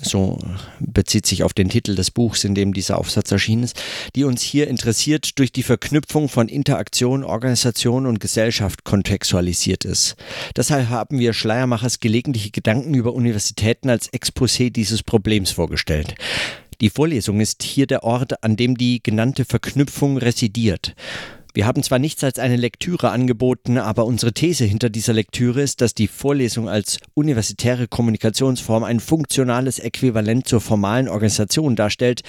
so 0.00 0.38
bezieht 0.80 1.26
sich 1.26 1.44
auf 1.44 1.52
den 1.52 1.68
Titel 1.68 1.94
des 1.94 2.10
Buchs, 2.10 2.42
in 2.42 2.54
dem 2.54 2.72
dieser 2.72 2.98
Aufsatz 2.98 3.30
erschienen 3.30 3.64
ist, 3.64 3.80
die 4.16 4.24
uns 4.24 4.42
hier 4.42 4.68
interessiert, 4.68 5.38
durch 5.38 5.52
die 5.52 5.62
Verknüpfung 5.62 6.30
von 6.30 6.48
Interaktion, 6.48 7.24
Organisation 7.24 8.06
und 8.06 8.18
Gesellschaft 8.18 8.84
kontextualisiert 8.84 9.84
ist. 9.84 10.16
Deshalb 10.56 10.88
haben 10.88 11.18
wir 11.18 11.34
Schleiermachers 11.34 12.00
gelegentliche 12.00 12.50
Gedanken 12.50 12.94
über 12.94 13.12
Universitäten 13.12 13.90
als 13.90 14.10
Exposé 14.12 14.70
dieses 14.70 15.02
Problems 15.02 15.50
vorgestellt. 15.50 16.14
Die 16.80 16.90
Vorlesung 16.90 17.40
ist 17.40 17.62
hier 17.62 17.86
der 17.86 18.02
Ort, 18.02 18.42
an 18.42 18.56
dem 18.56 18.76
die 18.76 19.02
genannte 19.02 19.44
Verknüpfung 19.44 20.16
residiert. 20.16 20.94
Wir 21.54 21.66
haben 21.66 21.82
zwar 21.82 21.98
nichts 21.98 22.24
als 22.24 22.38
eine 22.38 22.56
Lektüre 22.56 23.10
angeboten, 23.10 23.76
aber 23.76 24.06
unsere 24.06 24.32
These 24.32 24.64
hinter 24.64 24.88
dieser 24.88 25.12
Lektüre 25.12 25.60
ist, 25.60 25.82
dass 25.82 25.94
die 25.94 26.08
Vorlesung 26.08 26.68
als 26.68 26.98
universitäre 27.14 27.88
Kommunikationsform 27.88 28.84
ein 28.84 29.00
funktionales 29.00 29.78
Äquivalent 29.78 30.48
zur 30.48 30.62
formalen 30.62 31.08
Organisation 31.08 31.76
darstellt, 31.76 32.22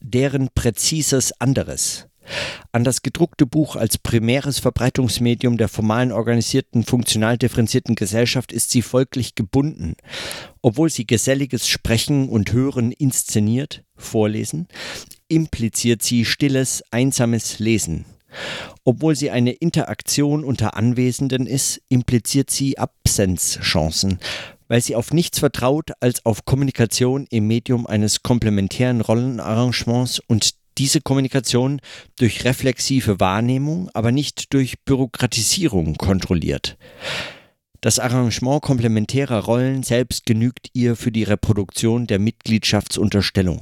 deren 0.00 0.48
präzises 0.54 1.32
anderes. 1.38 2.06
An 2.70 2.84
das 2.84 3.02
gedruckte 3.02 3.46
Buch 3.46 3.76
als 3.76 3.98
primäres 3.98 4.58
Verbreitungsmedium 4.58 5.58
der 5.58 5.68
formalen 5.68 6.12
organisierten, 6.12 6.84
funktional 6.84 7.36
differenzierten 7.36 7.94
Gesellschaft 7.94 8.52
ist 8.52 8.70
sie 8.70 8.80
folglich 8.80 9.34
gebunden. 9.34 9.96
Obwohl 10.62 10.88
sie 10.88 11.06
geselliges 11.06 11.68
Sprechen 11.68 12.28
und 12.28 12.52
Hören 12.52 12.92
inszeniert, 12.92 13.82
vorlesen, 13.96 14.68
impliziert 15.28 16.02
sie 16.02 16.24
stilles, 16.24 16.82
einsames 16.90 17.58
Lesen. 17.58 18.06
Obwohl 18.84 19.16
sie 19.16 19.30
eine 19.30 19.52
Interaktion 19.52 20.44
unter 20.44 20.76
Anwesenden 20.76 21.46
ist, 21.46 21.80
impliziert 21.88 22.50
sie 22.50 22.78
Absenzchancen, 22.78 24.18
weil 24.68 24.80
sie 24.80 24.96
auf 24.96 25.12
nichts 25.12 25.38
vertraut 25.38 25.90
als 26.00 26.24
auf 26.24 26.44
Kommunikation 26.44 27.26
im 27.30 27.46
Medium 27.46 27.86
eines 27.86 28.22
komplementären 28.22 29.00
Rollenarrangements 29.00 30.20
und 30.26 30.54
diese 30.78 31.00
Kommunikation 31.00 31.80
durch 32.18 32.44
reflexive 32.44 33.20
Wahrnehmung, 33.20 33.90
aber 33.92 34.12
nicht 34.12 34.54
durch 34.54 34.80
Bürokratisierung 34.84 35.96
kontrolliert. 35.96 36.76
Das 37.82 37.98
Arrangement 37.98 38.62
komplementärer 38.62 39.40
Rollen 39.44 39.82
selbst 39.82 40.24
genügt 40.24 40.68
ihr 40.72 40.94
für 40.94 41.10
die 41.10 41.24
Reproduktion 41.24 42.06
der 42.06 42.20
Mitgliedschaftsunterstellung. 42.20 43.60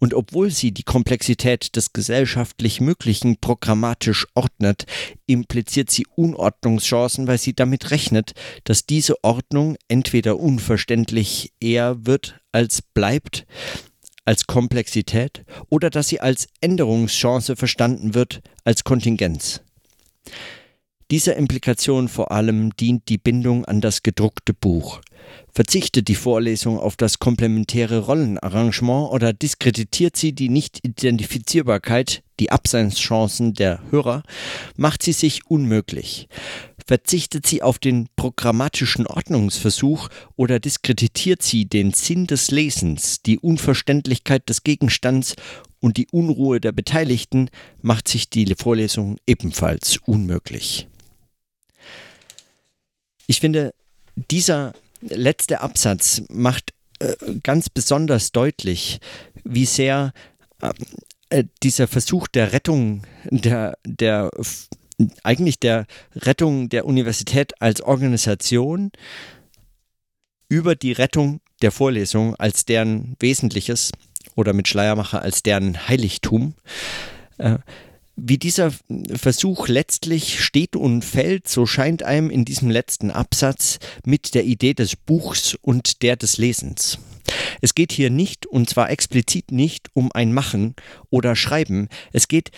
Und 0.00 0.12
obwohl 0.12 0.50
sie 0.50 0.72
die 0.72 0.82
Komplexität 0.82 1.76
des 1.76 1.92
gesellschaftlich 1.92 2.80
Möglichen 2.80 3.36
programmatisch 3.36 4.26
ordnet, 4.34 4.86
impliziert 5.26 5.88
sie 5.88 6.04
Unordnungschancen, 6.16 7.28
weil 7.28 7.38
sie 7.38 7.54
damit 7.54 7.92
rechnet, 7.92 8.32
dass 8.64 8.86
diese 8.86 9.22
Ordnung 9.22 9.76
entweder 9.86 10.40
unverständlich 10.40 11.52
eher 11.60 12.04
wird 12.04 12.40
als 12.50 12.82
bleibt, 12.82 13.46
als 14.24 14.48
Komplexität, 14.48 15.44
oder 15.70 15.90
dass 15.90 16.08
sie 16.08 16.20
als 16.20 16.48
Änderungschance 16.60 17.54
verstanden 17.54 18.14
wird, 18.14 18.40
als 18.64 18.82
Kontingenz. 18.82 19.60
Dieser 21.10 21.36
Implikation 21.36 22.08
vor 22.08 22.32
allem 22.32 22.74
dient 22.76 23.08
die 23.08 23.18
Bindung 23.18 23.64
an 23.66 23.80
das 23.80 24.02
gedruckte 24.02 24.54
Buch. 24.54 25.00
Verzichtet 25.52 26.08
die 26.08 26.14
Vorlesung 26.14 26.78
auf 26.78 26.96
das 26.96 27.18
komplementäre 27.18 27.98
Rollenarrangement 27.98 29.12
oder 29.12 29.32
diskreditiert 29.32 30.16
sie 30.16 30.32
die 30.32 30.48
Nicht-Identifizierbarkeit, 30.48 32.22
die 32.40 32.50
Abseinschancen 32.50 33.54
der 33.54 33.80
Hörer, 33.90 34.22
macht 34.76 35.02
sie 35.02 35.12
sich 35.12 35.46
unmöglich. 35.46 36.28
Verzichtet 36.86 37.46
sie 37.46 37.62
auf 37.62 37.78
den 37.78 38.08
programmatischen 38.16 39.06
Ordnungsversuch 39.06 40.08
oder 40.36 40.58
diskreditiert 40.58 41.42
sie 41.42 41.66
den 41.66 41.92
Sinn 41.92 42.26
des 42.26 42.50
Lesens, 42.50 43.22
die 43.22 43.38
Unverständlichkeit 43.38 44.48
des 44.48 44.64
Gegenstands 44.64 45.36
und 45.80 45.96
die 45.96 46.08
Unruhe 46.10 46.60
der 46.60 46.72
Beteiligten, 46.72 47.48
macht 47.80 48.08
sich 48.08 48.28
die 48.28 48.52
Vorlesung 48.58 49.18
ebenfalls 49.26 49.98
unmöglich. 50.04 50.88
Ich 53.26 53.40
finde, 53.40 53.74
dieser 54.30 54.74
letzte 55.00 55.60
Absatz 55.60 56.22
macht 56.28 56.72
äh, 56.98 57.14
ganz 57.42 57.68
besonders 57.68 58.32
deutlich, 58.32 59.00
wie 59.44 59.66
sehr 59.66 60.12
äh, 61.30 61.44
dieser 61.62 61.88
Versuch 61.88 62.28
der 62.28 62.52
Rettung 62.52 63.02
der, 63.30 63.76
der 63.84 64.30
eigentlich 65.22 65.58
der 65.58 65.86
Rettung 66.14 66.68
der 66.68 66.86
Universität 66.86 67.60
als 67.60 67.80
Organisation 67.80 68.92
über 70.48 70.76
die 70.76 70.92
Rettung 70.92 71.40
der 71.62 71.72
Vorlesung 71.72 72.36
als 72.36 72.64
deren 72.64 73.16
Wesentliches 73.18 73.90
oder 74.36 74.52
mit 74.52 74.68
Schleiermacher 74.68 75.22
als 75.22 75.42
deren 75.42 75.88
Heiligtum 75.88 76.54
äh, 77.38 77.58
wie 78.16 78.38
dieser 78.38 78.72
Versuch 79.14 79.68
letztlich 79.68 80.42
steht 80.42 80.76
und 80.76 81.04
fällt, 81.04 81.48
so 81.48 81.66
scheint 81.66 82.02
einem 82.02 82.30
in 82.30 82.44
diesem 82.44 82.70
letzten 82.70 83.10
Absatz 83.10 83.78
mit 84.04 84.34
der 84.34 84.44
Idee 84.44 84.74
des 84.74 84.96
Buchs 84.96 85.56
und 85.60 86.02
der 86.02 86.16
des 86.16 86.38
Lesens. 86.38 86.98
Es 87.60 87.74
geht 87.74 87.92
hier 87.92 88.10
nicht, 88.10 88.46
und 88.46 88.68
zwar 88.68 88.90
explizit 88.90 89.50
nicht, 89.50 89.88
um 89.94 90.12
ein 90.12 90.32
Machen 90.32 90.74
oder 91.10 91.36
Schreiben. 91.36 91.88
Es 92.12 92.28
geht, 92.28 92.50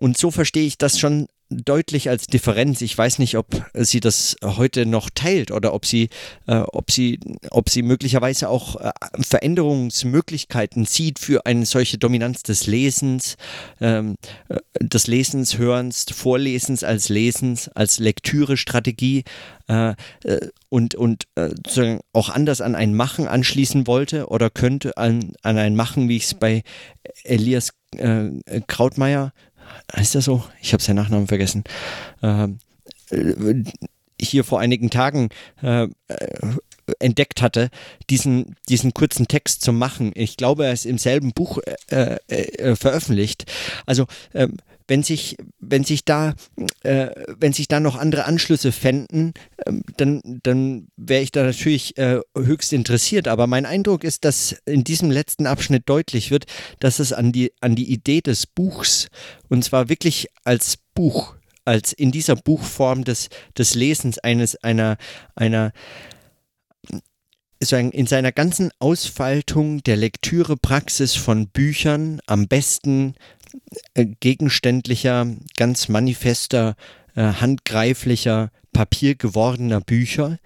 und 0.00 0.16
so 0.16 0.30
verstehe 0.30 0.66
ich 0.66 0.78
das 0.78 0.98
schon 0.98 1.28
deutlich 1.50 2.08
als 2.08 2.26
Differenz. 2.26 2.80
Ich 2.80 2.96
weiß 2.96 3.18
nicht, 3.18 3.36
ob 3.36 3.46
sie 3.74 4.00
das 4.00 4.36
heute 4.42 4.86
noch 4.86 5.10
teilt 5.14 5.50
oder 5.50 5.74
ob 5.74 5.86
sie, 5.86 6.08
äh, 6.46 6.56
ob 6.56 6.90
sie, 6.90 7.20
ob 7.50 7.70
sie 7.70 7.82
möglicherweise 7.82 8.48
auch 8.48 8.76
äh, 8.76 8.90
Veränderungsmöglichkeiten 9.20 10.84
sieht 10.84 11.18
für 11.18 11.46
eine 11.46 11.66
solche 11.66 11.98
Dominanz 11.98 12.42
des 12.42 12.66
Lesens, 12.66 13.36
ähm, 13.80 14.16
äh, 14.48 14.58
des 14.80 15.06
Lesens, 15.06 15.58
Hörens, 15.58 16.06
Vorlesens 16.12 16.82
als 16.82 17.08
Lesens, 17.08 17.68
als 17.68 17.98
Lektüre-Strategie 17.98 19.24
äh, 19.68 19.94
äh, 20.24 20.48
und, 20.68 20.94
und 20.94 21.24
äh, 21.34 21.98
auch 22.12 22.28
anders 22.28 22.60
an 22.60 22.74
ein 22.74 22.94
Machen 22.94 23.26
anschließen 23.26 23.86
wollte 23.86 24.28
oder 24.28 24.48
könnte 24.48 24.96
an, 24.96 25.32
an 25.42 25.58
ein 25.58 25.74
Machen, 25.74 26.08
wie 26.08 26.16
ich 26.16 26.24
es 26.24 26.34
bei 26.34 26.62
Elias 27.24 27.72
Krautmeier, 28.66 29.32
heißt 29.94 30.14
er 30.14 30.22
so? 30.22 30.44
Ich 30.60 30.72
habe 30.72 30.82
seinen 30.82 30.96
Nachnamen 30.96 31.26
vergessen. 31.26 31.64
Äh, 32.22 32.48
hier 34.20 34.44
vor 34.44 34.60
einigen 34.60 34.90
Tagen 34.90 35.28
äh, 35.62 35.88
entdeckt 36.98 37.42
hatte, 37.42 37.70
diesen, 38.10 38.56
diesen 38.68 38.94
kurzen 38.94 39.28
Text 39.28 39.62
zu 39.62 39.72
machen. 39.72 40.12
Ich 40.14 40.36
glaube, 40.36 40.66
er 40.66 40.72
ist 40.72 40.86
im 40.86 40.98
selben 40.98 41.32
Buch 41.32 41.58
äh, 41.90 42.16
äh, 42.28 42.76
veröffentlicht. 42.76 43.50
Also 43.86 44.06
ähm, 44.34 44.56
wenn 44.88 45.02
sich, 45.02 45.36
wenn 45.58 45.84
sich 45.84 46.04
da, 46.04 46.34
äh, 46.82 47.08
wenn 47.38 47.52
sich 47.52 47.68
da 47.68 47.80
noch 47.80 47.96
andere 47.96 48.24
Anschlüsse 48.24 48.72
fänden, 48.72 49.34
ähm, 49.66 49.82
dann, 49.96 50.20
dann 50.42 50.88
wäre 50.96 51.22
ich 51.22 51.32
da 51.32 51.42
natürlich 51.42 51.96
äh, 51.98 52.20
höchst 52.36 52.72
interessiert. 52.72 53.28
Aber 53.28 53.46
mein 53.46 53.66
Eindruck 53.66 54.04
ist, 54.04 54.24
dass 54.24 54.56
in 54.64 54.84
diesem 54.84 55.10
letzten 55.10 55.46
Abschnitt 55.46 55.84
deutlich 55.86 56.30
wird, 56.30 56.46
dass 56.80 56.98
es 56.98 57.12
an 57.12 57.32
die, 57.32 57.52
an 57.60 57.74
die 57.74 57.90
Idee 57.90 58.20
des 58.20 58.46
Buchs, 58.46 59.08
und 59.48 59.64
zwar 59.64 59.88
wirklich 59.88 60.28
als 60.44 60.76
Buch, 60.94 61.34
als 61.64 61.92
in 61.92 62.12
dieser 62.12 62.36
Buchform 62.36 63.04
des, 63.04 63.28
des 63.58 63.74
Lesens 63.74 64.18
eines, 64.18 64.56
einer, 64.62 64.96
einer, 65.34 65.72
in 67.70 68.06
seiner 68.06 68.32
ganzen 68.32 68.70
Ausfaltung 68.78 69.82
der 69.82 69.96
Lektürepraxis 69.96 71.16
von 71.16 71.48
Büchern 71.48 72.20
am 72.26 72.48
besten 72.48 73.14
gegenständlicher, 74.20 75.26
ganz 75.56 75.88
manifester, 75.88 76.76
äh, 77.14 77.22
handgreiflicher, 77.22 78.50
papiergewordener 78.72 79.80
Bücher 79.80 80.38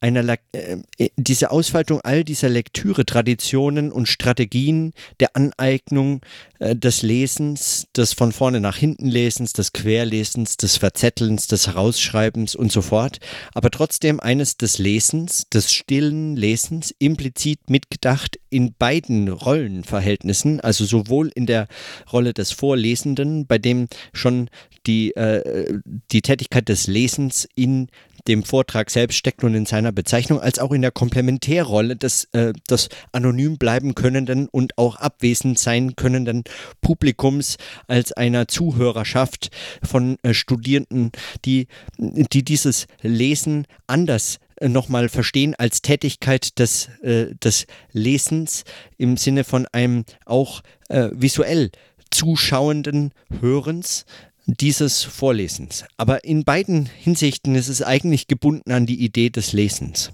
einer, 0.00 0.38
äh, 0.52 0.76
äh, 0.98 1.08
diese 1.16 1.50
Ausfaltung 1.50 2.00
all 2.02 2.22
dieser 2.22 2.48
Lektüre-Traditionen 2.48 3.90
und 3.90 4.06
Strategien 4.06 4.92
der 5.18 5.34
Aneignung 5.34 6.20
äh, 6.60 6.76
des 6.76 7.02
Lesens, 7.02 7.88
des 7.96 8.12
von 8.12 8.32
vorne 8.32 8.60
nach 8.60 8.76
hinten 8.76 9.08
Lesens, 9.08 9.52
des 9.52 9.72
Querlesens, 9.72 10.56
des 10.56 10.76
Verzettelns, 10.76 11.48
des 11.48 11.66
Herausschreibens 11.66 12.54
und 12.54 12.70
so 12.70 12.82
fort, 12.82 13.18
aber 13.54 13.70
trotzdem 13.70 14.20
eines 14.20 14.56
des 14.56 14.78
Lesens, 14.78 15.48
des 15.52 15.72
stillen 15.72 16.36
Lesens, 16.36 16.94
implizit 16.98 17.68
mitgedacht 17.68 18.38
in 18.50 18.74
beiden 18.74 19.28
Rollenverhältnissen, 19.28 20.60
also 20.60 20.84
sowohl 20.84 21.30
in 21.34 21.46
der 21.46 21.66
Rolle 22.12 22.34
des 22.34 22.52
Vorlesenden, 22.52 23.46
bei 23.46 23.58
dem 23.58 23.88
schon 24.12 24.48
die, 24.86 25.14
äh, 25.16 25.80
die 26.12 26.22
Tätigkeit 26.22 26.68
des 26.68 26.86
Lesens 26.86 27.48
in 27.54 27.88
dem 28.26 28.42
Vortrag 28.42 28.90
selbst 28.90 29.16
steckt 29.16 29.44
und 29.44 29.54
in 29.54 29.66
seiner 29.66 29.92
Bezeichnung, 29.92 30.40
als 30.40 30.58
auch 30.58 30.72
in 30.72 30.82
der 30.82 30.90
Komplementärrolle 30.90 31.96
des, 31.96 32.24
äh, 32.32 32.52
des 32.68 32.88
anonym 33.12 33.58
bleiben 33.58 33.94
könnenden 33.94 34.48
und 34.48 34.76
auch 34.78 34.96
abwesend 34.96 35.58
sein 35.58 35.96
könnenden 35.96 36.44
Publikums 36.80 37.56
als 37.86 38.12
einer 38.12 38.48
Zuhörerschaft 38.48 39.50
von 39.82 40.18
äh, 40.22 40.34
Studierenden, 40.34 41.12
die, 41.44 41.68
die 41.98 42.44
dieses 42.44 42.86
Lesen 43.02 43.66
anders 43.86 44.38
äh, 44.56 44.68
nochmal 44.68 45.08
verstehen 45.08 45.54
als 45.56 45.82
Tätigkeit 45.82 46.58
des, 46.58 46.88
äh, 47.02 47.34
des 47.36 47.66
Lesens 47.92 48.64
im 48.96 49.16
Sinne 49.16 49.44
von 49.44 49.66
einem 49.72 50.04
auch 50.24 50.62
äh, 50.88 51.10
visuell 51.12 51.70
zuschauenden 52.10 53.12
Hörens, 53.40 54.06
dieses 54.48 55.04
Vorlesens. 55.04 55.84
Aber 55.98 56.24
in 56.24 56.44
beiden 56.44 56.86
Hinsichten 56.86 57.54
ist 57.54 57.68
es 57.68 57.82
eigentlich 57.82 58.26
gebunden 58.26 58.72
an 58.72 58.86
die 58.86 59.04
Idee 59.04 59.28
des 59.28 59.52
Lesens. 59.52 60.10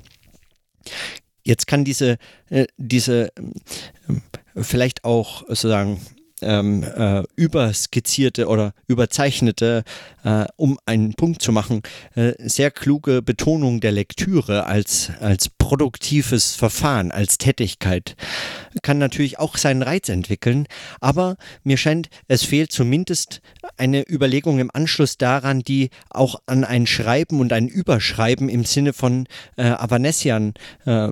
Jetzt 1.45 1.67
kann 1.67 1.85
diese, 1.85 2.19
äh, 2.51 2.67
diese 2.77 3.29
äh, 3.37 4.63
vielleicht 4.63 5.05
auch 5.05 5.47
sozusagen 5.47 6.01
ähm, 6.45 6.83
äh, 6.83 7.23
überskizzierte 7.37 8.49
oder 8.49 8.73
überzeichnete, 8.87 9.85
äh, 10.25 10.45
um 10.57 10.79
einen 10.87 11.15
Punkt 11.15 11.43
zu 11.43 11.53
machen, 11.53 11.83
äh, 12.15 12.33
sehr 12.39 12.71
kluge 12.71 13.23
Betonung 13.23 13.81
der 13.81 13.93
Lektüre 13.93 14.67
als, 14.67 15.11
als 15.21 15.49
produktives 15.49 16.55
Verfahren, 16.55 17.11
als 17.11 17.39
Tätigkeit, 17.39 18.17
kann 18.83 18.99
natürlich 18.99 19.39
auch 19.39 19.57
seinen 19.57 19.83
Reiz 19.83 20.09
entwickeln, 20.09 20.67
aber 21.01 21.37
mir 21.63 21.77
scheint, 21.77 22.09
es 22.29 22.45
fehlt 22.45 22.73
zumindest 22.73 23.41
eine 23.77 24.05
Überlegung 24.09 24.59
im 24.59 24.71
Anschluss 24.73 25.19
daran, 25.19 25.61
die 25.61 25.91
auch 26.11 26.37
an 26.47 26.65
ein 26.65 26.87
Schreiben 26.87 27.41
und 27.41 27.53
ein 27.53 27.69
Überschreiben 27.69 28.49
im 28.49 28.65
Sinne 28.65 28.93
von 28.93 29.27
äh, 29.57 29.65
Avanesian 29.65 30.55
äh, 30.85 31.09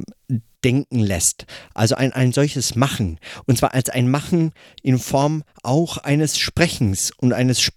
denken 0.64 0.98
lässt. 0.98 1.46
Also 1.74 1.94
ein, 1.94 2.12
ein 2.12 2.32
solches 2.32 2.74
Machen. 2.74 3.18
Und 3.46 3.58
zwar 3.58 3.74
als 3.74 3.90
ein 3.90 4.10
Machen 4.10 4.52
in 4.82 4.98
Form 4.98 5.42
auch 5.62 5.98
eines 5.98 6.38
Sprechens 6.38 7.12
und 7.16 7.32
eines 7.32 7.70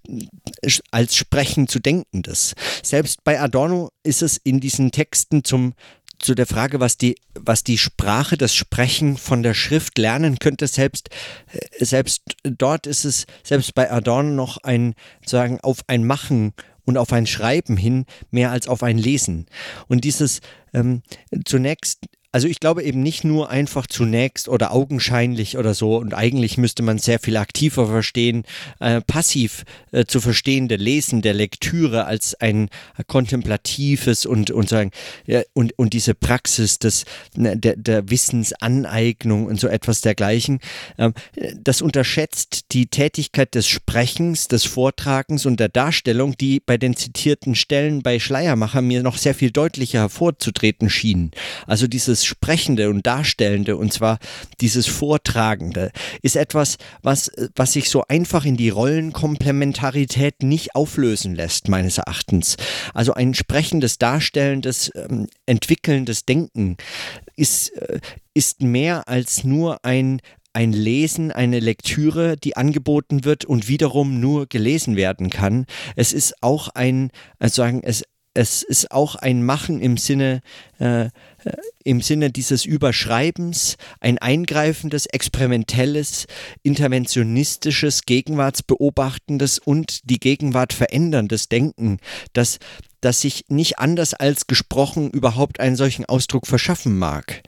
als 0.92 1.16
Sprechen 1.16 1.68
zu 1.68 1.80
denkendes. 1.80 2.56
Selbst 2.84 3.24
bei 3.24 3.40
Adorno 3.40 3.90
ist 4.04 4.22
es 4.22 4.38
in 4.38 4.60
diesen 4.60 4.92
Texten 4.92 5.44
zum 5.44 5.74
zu 6.20 6.34
der 6.34 6.46
Frage, 6.46 6.80
was 6.80 6.98
die, 6.98 7.18
was 7.34 7.64
die 7.64 7.78
Sprache, 7.78 8.38
das 8.38 8.56
Sprechen 8.56 9.18
von 9.18 9.44
der 9.44 9.54
Schrift 9.54 9.98
lernen 9.98 10.40
könnte, 10.40 10.68
selbst, 10.68 11.10
äh, 11.52 11.84
selbst 11.84 12.24
dort 12.44 12.88
ist 12.88 13.06
es, 13.06 13.26
selbst 13.44 13.76
bei 13.76 13.92
Adorno 13.92 14.32
noch 14.32 14.58
ein, 14.58 14.96
sagen, 15.26 15.60
auf 15.62 15.80
ein 15.88 16.06
Machen 16.06 16.54
und 16.86 16.98
auf 16.98 17.12
ein 17.12 17.28
Schreiben 17.28 17.78
hin, 17.78 18.06
mehr 18.32 18.52
als 18.52 18.68
auf 18.68 18.84
ein 18.84 18.98
Lesen. 18.98 19.48
Und 19.88 20.04
dieses 20.04 20.42
ähm, 20.74 21.02
zunächst 21.46 22.06
also 22.36 22.50
ich 22.50 22.60
glaube 22.60 22.84
eben 22.84 23.02
nicht 23.02 23.24
nur 23.24 23.50
einfach 23.50 23.88
zunächst 23.88 24.50
oder 24.50 24.74
augenscheinlich 24.74 25.58
oder 25.58 25.74
so 25.74 25.96
und 25.96 26.14
eigentlich 26.14 26.58
müsste 26.58 26.84
man 26.84 26.98
sehr 26.98 27.18
viel 27.18 27.38
aktiver 27.38 27.88
verstehen, 27.88 28.44
äh, 28.82 29.00
passiv 29.00 29.64
äh, 29.94 30.04
zu 30.04 30.20
verstehende 30.20 30.76
Lesen 30.76 31.22
der 31.22 31.34
Lektüre 31.34 32.04
als 32.04 32.36
ein 32.36 32.68
kontemplatives 33.08 34.26
und, 34.26 34.52
und 34.52 34.68
sagen, 34.68 34.92
ja, 35.26 35.44
und, 35.54 35.80
und 35.80 35.94
diese 35.94 36.14
Praxis 36.14 36.78
des, 36.78 37.06
ne, 37.38 37.56
der, 37.56 37.78
der 37.78 38.10
Wissensaneignung 38.10 39.46
und 39.46 39.58
so 39.58 39.70
etwas 39.70 40.02
dergleichen. 40.02 40.60
Ähm, 40.98 41.14
das 41.58 41.82
unterschätzt 41.82 42.66
die 42.74 42.88
Tätigkeit 42.88 43.56
des 43.56 43.66
Sprechens, 43.66 44.50
des 44.50 44.66
Vortragens 44.66 45.46
und 45.46 45.62
der 45.62 45.70
Darstellung, 45.70 46.36
die 46.38 46.60
bei 46.60 46.78
den 46.78 46.98
zitierten 46.98 47.56
Stellen 47.56 48.02
bei 48.02 48.20
Schleiermacher 48.20 48.82
mir 48.82 49.04
noch 49.04 49.18
sehr 49.18 49.36
viel 49.36 49.52
deutlicher 49.52 50.00
hervorzutreten 50.00 50.90
schienen. 50.90 51.32
Also 51.66 51.88
dieses 51.88 52.25
Sprechende 52.26 52.90
und 52.90 53.06
Darstellende, 53.06 53.78
und 53.78 53.94
zwar 53.94 54.20
dieses 54.62 54.88
Vortragende, 54.88 55.92
ist 56.22 56.36
etwas, 56.36 56.78
was, 57.02 57.32
was 57.56 57.74
sich 57.74 57.90
so 57.90 58.04
einfach 58.08 58.46
in 58.46 58.58
die 58.58 58.70
Rollenkomplementarität 58.70 60.44
nicht 60.44 60.76
auflösen 60.76 61.36
lässt, 61.36 61.68
meines 61.68 61.98
Erachtens. 61.98 62.58
Also 62.94 63.14
ein 63.14 63.34
sprechendes, 63.34 63.98
darstellendes, 63.98 64.92
ähm, 64.96 65.28
entwickelndes 65.46 66.26
Denken 66.26 66.78
ist, 67.36 67.70
äh, 67.78 68.00
ist 68.34 68.62
mehr 68.62 69.08
als 69.08 69.44
nur 69.44 69.84
ein 69.86 70.22
ein 70.56 70.72
Lesen, 70.72 71.34
eine 71.34 71.60
Lektüre, 71.60 72.38
die 72.38 72.56
angeboten 72.56 73.26
wird 73.26 73.44
und 73.44 73.68
wiederum 73.68 74.22
nur 74.22 74.48
gelesen 74.48 74.96
werden 74.96 75.30
kann. 75.30 75.66
Es 75.98 76.14
ist 76.14 76.42
auch 76.42 76.70
ein, 76.70 77.12
also 77.40 77.62
sagen, 77.62 77.82
es, 77.84 78.06
es 78.36 78.64
ist 78.64 78.92
auch 78.92 79.16
ein 79.16 79.44
Machen 79.44 79.82
im 79.82 79.98
Sinne, 79.98 80.42
äh, 80.80 81.06
äh, 81.06 81.10
im 81.84 82.02
Sinne 82.02 82.30
dieses 82.30 82.66
Überschreibens, 82.66 83.78
ein 84.02 84.18
eingreifendes, 84.18 85.06
experimentelles, 85.08 86.28
interventionistisches, 86.62 88.04
gegenwartsbeobachtendes 88.04 89.60
und 89.60 90.10
die 90.10 90.20
Gegenwart 90.20 90.74
veränderndes 90.74 91.48
Denken, 91.48 92.00
das, 92.34 92.60
das 93.00 93.22
sich 93.22 93.46
nicht 93.48 93.80
anders 93.80 94.14
als 94.14 94.48
gesprochen 94.48 95.10
überhaupt 95.12 95.60
einen 95.60 95.78
solchen 95.78 96.06
Ausdruck 96.06 96.46
verschaffen 96.46 96.98
mag. 96.98 97.42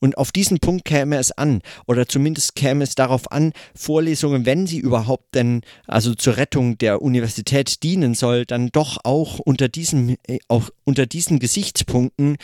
Und 0.00 0.16
auf 0.16 0.32
diesen 0.32 0.58
Punkt 0.58 0.84
käme 0.84 1.16
es 1.16 1.32
an, 1.32 1.60
oder 1.86 2.06
zumindest 2.06 2.54
käme 2.54 2.84
es 2.84 2.94
darauf 2.94 3.32
an, 3.32 3.52
Vorlesungen, 3.74 4.46
wenn 4.46 4.66
sie 4.66 4.78
überhaupt 4.78 5.34
denn 5.34 5.62
also 5.86 6.14
zur 6.14 6.36
Rettung 6.36 6.78
der 6.78 7.02
Universität 7.02 7.82
dienen 7.82 8.14
soll, 8.14 8.46
dann 8.46 8.68
doch 8.68 8.98
auch 9.04 9.38
unter 9.38 9.68
diesen, 9.68 10.16
äh, 10.26 10.38
auch 10.48 10.70
unter 10.84 11.06
diesen 11.06 11.38
Gesichtspunkten 11.38 12.36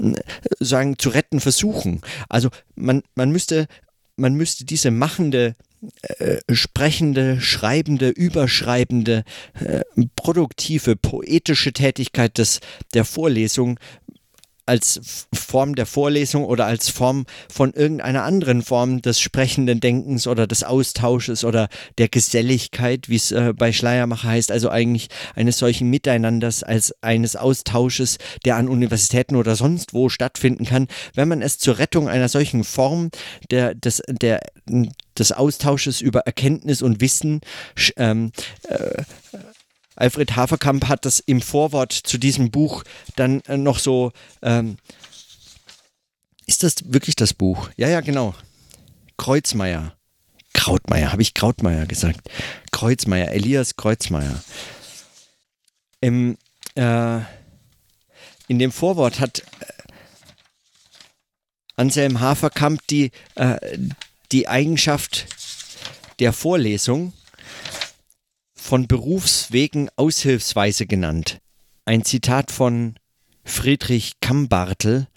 äh, 0.00 0.14
sagen, 0.60 0.98
zu 0.98 1.10
retten 1.10 1.40
versuchen. 1.40 2.00
Also 2.28 2.48
man, 2.74 3.02
man 3.14 3.30
müsste, 3.30 3.66
man 4.16 4.34
müsste 4.34 4.64
diese 4.64 4.90
machende 4.90 5.54
äh, 6.18 6.36
sprechende, 6.48 7.40
schreibende, 7.40 8.10
überschreibende, 8.10 9.24
äh, 9.54 9.80
produktive, 10.14 10.94
poetische 10.94 11.72
Tätigkeit 11.72 12.38
des, 12.38 12.60
der 12.94 13.04
Vorlesung 13.04 13.80
als 14.66 15.26
Form 15.34 15.74
der 15.74 15.86
Vorlesung 15.86 16.44
oder 16.44 16.66
als 16.66 16.88
Form 16.88 17.26
von 17.52 17.72
irgendeiner 17.72 18.22
anderen 18.22 18.62
Form 18.62 19.02
des 19.02 19.20
sprechenden 19.20 19.80
Denkens 19.80 20.26
oder 20.26 20.46
des 20.46 20.62
Austausches 20.62 21.44
oder 21.44 21.68
der 21.98 22.08
Geselligkeit, 22.08 23.08
wie 23.08 23.16
es 23.16 23.32
äh, 23.32 23.52
bei 23.56 23.72
Schleiermacher 23.72 24.28
heißt, 24.28 24.52
also 24.52 24.70
eigentlich 24.70 25.08
eines 25.34 25.58
solchen 25.58 25.90
Miteinanders 25.90 26.62
als 26.62 26.94
eines 27.02 27.34
Austausches, 27.34 28.18
der 28.44 28.56
an 28.56 28.68
Universitäten 28.68 29.36
oder 29.36 29.56
sonst 29.56 29.94
wo 29.94 30.08
stattfinden 30.08 30.64
kann, 30.64 30.86
wenn 31.14 31.28
man 31.28 31.42
es 31.42 31.58
zur 31.58 31.78
Rettung 31.78 32.08
einer 32.08 32.28
solchen 32.28 32.64
Form 32.64 33.10
der, 33.50 33.74
des, 33.74 34.02
der, 34.08 34.40
des 35.18 35.32
Austausches 35.32 36.00
über 36.00 36.20
Erkenntnis 36.20 36.82
und 36.82 37.00
Wissen 37.00 37.40
ähm, 37.96 38.30
äh, 38.68 39.02
Alfred 39.96 40.36
Haferkamp 40.36 40.88
hat 40.88 41.04
das 41.04 41.20
im 41.20 41.40
Vorwort 41.40 41.92
zu 41.92 42.18
diesem 42.18 42.50
Buch 42.50 42.84
dann 43.16 43.40
äh, 43.42 43.56
noch 43.56 43.78
so. 43.78 44.12
Ähm, 44.42 44.76
ist 46.46 46.62
das 46.62 46.76
wirklich 46.86 47.16
das 47.16 47.34
Buch? 47.34 47.70
Ja, 47.76 47.88
ja, 47.88 48.00
genau. 48.00 48.34
Kreuzmeier. 49.16 49.96
Krautmeier, 50.54 51.12
habe 51.12 51.22
ich 51.22 51.34
Krautmeier 51.34 51.86
gesagt? 51.86 52.28
Kreuzmeier, 52.72 53.30
Elias 53.30 53.76
Kreuzmeier. 53.76 54.42
Im, 56.00 56.36
äh, 56.74 57.20
in 58.48 58.58
dem 58.58 58.72
Vorwort 58.72 59.20
hat 59.20 59.40
äh, 59.60 59.72
Anselm 61.76 62.20
Haferkamp 62.20 62.86
die, 62.88 63.12
äh, 63.34 63.56
die 64.30 64.48
Eigenschaft 64.48 65.26
der 66.18 66.32
Vorlesung 66.32 67.12
von 68.62 68.86
Berufswegen 68.86 69.90
aushilfsweise 69.96 70.86
genannt. 70.86 71.40
Ein 71.84 72.04
Zitat 72.04 72.52
von 72.52 72.94
Friedrich 73.44 74.12
Kambartel, 74.20 75.08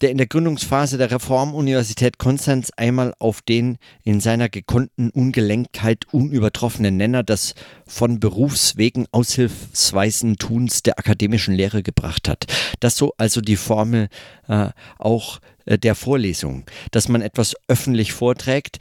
der 0.00 0.12
in 0.12 0.18
der 0.18 0.28
Gründungsphase 0.28 0.98
der 0.98 1.10
Reformuniversität 1.10 2.18
Konstanz 2.18 2.70
einmal 2.76 3.12
auf 3.18 3.42
den 3.42 3.78
in 4.04 4.20
seiner 4.20 4.48
gekonnten 4.48 5.10
Ungelenktheit 5.10 6.04
unübertroffenen 6.12 6.96
Nenner 6.96 7.24
des 7.24 7.56
von 7.86 8.20
Berufswegen 8.20 9.08
aushilfsweisen 9.10 10.36
Tuns 10.36 10.84
der 10.84 11.00
akademischen 11.00 11.54
Lehre 11.54 11.82
gebracht 11.82 12.28
hat. 12.28 12.44
Das 12.78 12.96
so 12.96 13.14
also 13.18 13.40
die 13.40 13.56
Formel 13.56 14.08
äh, 14.46 14.68
auch 14.98 15.40
der 15.76 15.94
Vorlesung, 15.94 16.64
dass 16.90 17.08
man 17.08 17.20
etwas 17.20 17.54
öffentlich 17.68 18.12
vorträgt, 18.12 18.78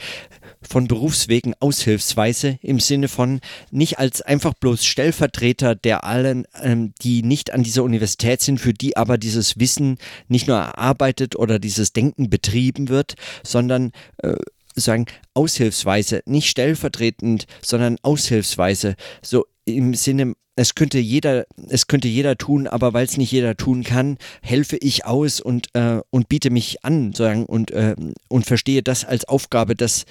von 0.62 0.88
Berufswegen 0.88 1.54
aushilfsweise 1.60 2.60
im 2.62 2.80
Sinne 2.80 3.08
von 3.08 3.42
nicht 3.72 4.00
als 4.00 4.22
einfach 4.22 4.54
bloß 4.54 4.86
Stellvertreter 4.86 5.76
der 5.76 6.04
allen, 6.04 6.46
ähm, 6.62 6.94
die 7.02 7.24
nicht 7.24 7.54
an 7.54 7.64
dieser 7.64 7.84
Universität 7.84 8.42
sind, 8.42 8.60
für 8.60 8.74
die 8.74 8.98
aber 8.98 9.18
dieses 9.18 9.60
Wissen 9.60 9.98
nicht 10.28 10.48
nur 10.48 10.58
erarbeitet 10.58 11.36
oder 11.36 11.60
dieses 11.60 11.94
Denken 11.94 12.30
betrieben 12.30 12.90
wird, 12.90 13.16
sondern 13.44 13.92
äh, 14.18 14.36
sagen 14.76 15.06
aushilfsweise, 15.34 16.22
nicht 16.26 16.50
stellvertretend, 16.50 17.48
sondern 17.62 17.98
aushilfsweise, 18.02 18.96
so 19.22 19.46
im 19.76 19.94
Sinne 19.94 20.34
es 20.60 20.74
könnte 20.74 20.98
jeder, 20.98 21.46
es 21.70 21.86
könnte 21.86 22.08
jeder 22.08 22.36
tun, 22.36 22.66
aber 22.66 22.94
weil 22.94 23.06
es 23.06 23.16
nicht 23.16 23.32
jeder 23.32 23.56
tun 23.56 23.84
kann, 23.84 24.18
helfe 24.42 24.76
ich 24.78 25.06
aus 25.06 25.40
und, 25.40 25.68
äh, 25.74 26.02
und 26.10 26.30
biete 26.30 26.50
mich 26.50 26.84
an 26.84 27.14
sagen, 27.14 27.46
und, 27.46 27.70
äh, 27.72 27.96
und 28.28 28.46
verstehe 28.46 28.82
das 28.82 29.06
als 29.06 29.26
Aufgabe, 29.26 29.76
dass 29.76 30.06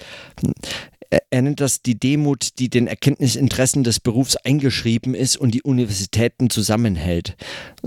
er 1.29 1.41
nennt 1.41 1.59
das 1.59 1.81
die 1.81 1.99
Demut, 1.99 2.59
die 2.59 2.69
den 2.69 2.87
Erkenntnisinteressen 2.87 3.83
des 3.83 3.99
Berufs 3.99 4.35
eingeschrieben 4.37 5.15
ist 5.15 5.37
und 5.37 5.51
die 5.51 5.63
Universitäten 5.63 6.49
zusammenhält. 6.49 7.35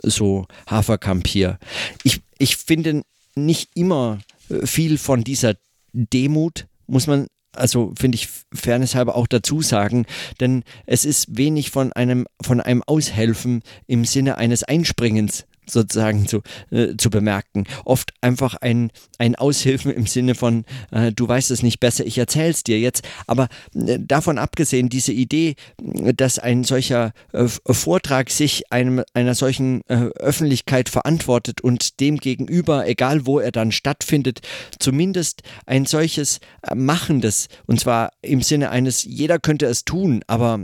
So 0.02 0.46
Haferkamp 0.66 1.26
hier. 1.26 1.59
Ich, 2.02 2.20
ich 2.38 2.56
finde 2.56 3.02
nicht 3.35 3.70
immer 3.74 4.20
äh, 4.48 4.66
viel 4.66 4.98
von 4.98 5.24
dieser 5.24 5.54
Demut, 5.92 6.66
muss 6.87 7.06
man 7.06 7.26
also 7.55 7.93
finde 7.99 8.17
ich 8.17 8.29
fairnesshalber 8.53 9.17
auch 9.17 9.27
dazu 9.27 9.63
sagen, 9.63 10.07
denn 10.41 10.63
es 10.87 11.05
ist 11.05 11.37
wenig 11.37 11.71
von 11.71 11.93
einem, 11.93 12.27
von 12.43 12.61
einem 12.61 12.83
Aushelfen 12.83 13.63
im 13.87 14.05
Sinne 14.05 14.39
eines 14.39 14.63
Einspringens 14.63 15.47
sozusagen 15.72 16.26
zu, 16.26 16.42
äh, 16.70 16.96
zu 16.96 17.11
bemerken. 17.11 17.64
Oft 17.85 18.12
einfach 18.20 18.54
ein, 18.54 18.90
ein 19.18 19.35
Aushilfen 19.35 19.92
im 19.92 20.06
Sinne 20.06 20.35
von, 20.35 20.64
äh, 20.90 21.12
du 21.12 21.28
weißt 21.28 21.50
es 21.50 21.62
nicht 21.62 21.80
besser, 21.80 22.06
ich 22.06 22.18
erzähl's 22.18 22.62
dir 22.62 22.78
jetzt. 22.78 23.06
Aber 23.26 23.48
äh, 23.74 23.98
davon 24.00 24.38
abgesehen, 24.38 24.88
diese 24.88 25.12
Idee, 25.12 25.54
dass 25.78 26.38
ein 26.38 26.64
solcher 26.64 27.12
äh, 27.33 27.46
Vortrag 27.46 28.30
sich 28.30 28.72
einem, 28.72 29.02
einer 29.14 29.35
solchen 29.35 29.83
äh, 29.88 30.11
Öffentlichkeit 30.18 30.88
verantwortet 30.88 31.61
und 31.61 32.00
dem 32.00 32.18
gegenüber, 32.18 32.87
egal 32.87 33.26
wo 33.26 33.38
er 33.38 33.52
dann 33.52 33.72
stattfindet, 33.72 34.40
zumindest 34.78 35.42
ein 35.66 35.87
solches 35.87 36.40
äh, 36.62 36.74
Machendes, 36.74 37.48
und 37.66 37.80
zwar 37.80 38.12
im 38.22 38.42
Sinne 38.42 38.70
eines, 38.70 39.04
jeder 39.04 39.38
könnte 39.38 39.66
es 39.66 39.85
tun, 39.85 40.22
aber 40.26 40.61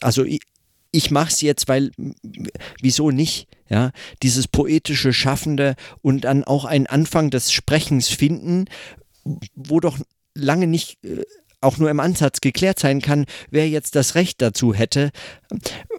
also 0.00 0.24
ich, 0.24 0.40
ich 0.90 1.10
mache 1.10 1.28
es 1.32 1.40
jetzt, 1.40 1.68
weil 1.68 1.90
wieso 2.80 3.10
nicht? 3.10 3.48
Ja, 3.68 3.90
dieses 4.22 4.48
poetische 4.48 5.12
Schaffende 5.12 5.74
und 6.00 6.22
dann 6.22 6.44
auch 6.44 6.64
einen 6.64 6.86
Anfang 6.86 7.30
des 7.30 7.52
Sprechens 7.52 8.08
finden, 8.08 8.64
wo 9.54 9.80
doch 9.80 9.98
lange 10.34 10.66
nicht 10.66 11.04
äh, 11.04 11.22
auch 11.60 11.78
nur 11.78 11.90
im 11.90 12.00
Ansatz 12.00 12.40
geklärt 12.40 12.78
sein 12.78 13.02
kann, 13.02 13.26
wer 13.50 13.68
jetzt 13.68 13.96
das 13.96 14.14
Recht 14.14 14.40
dazu 14.40 14.74
hätte. 14.74 15.10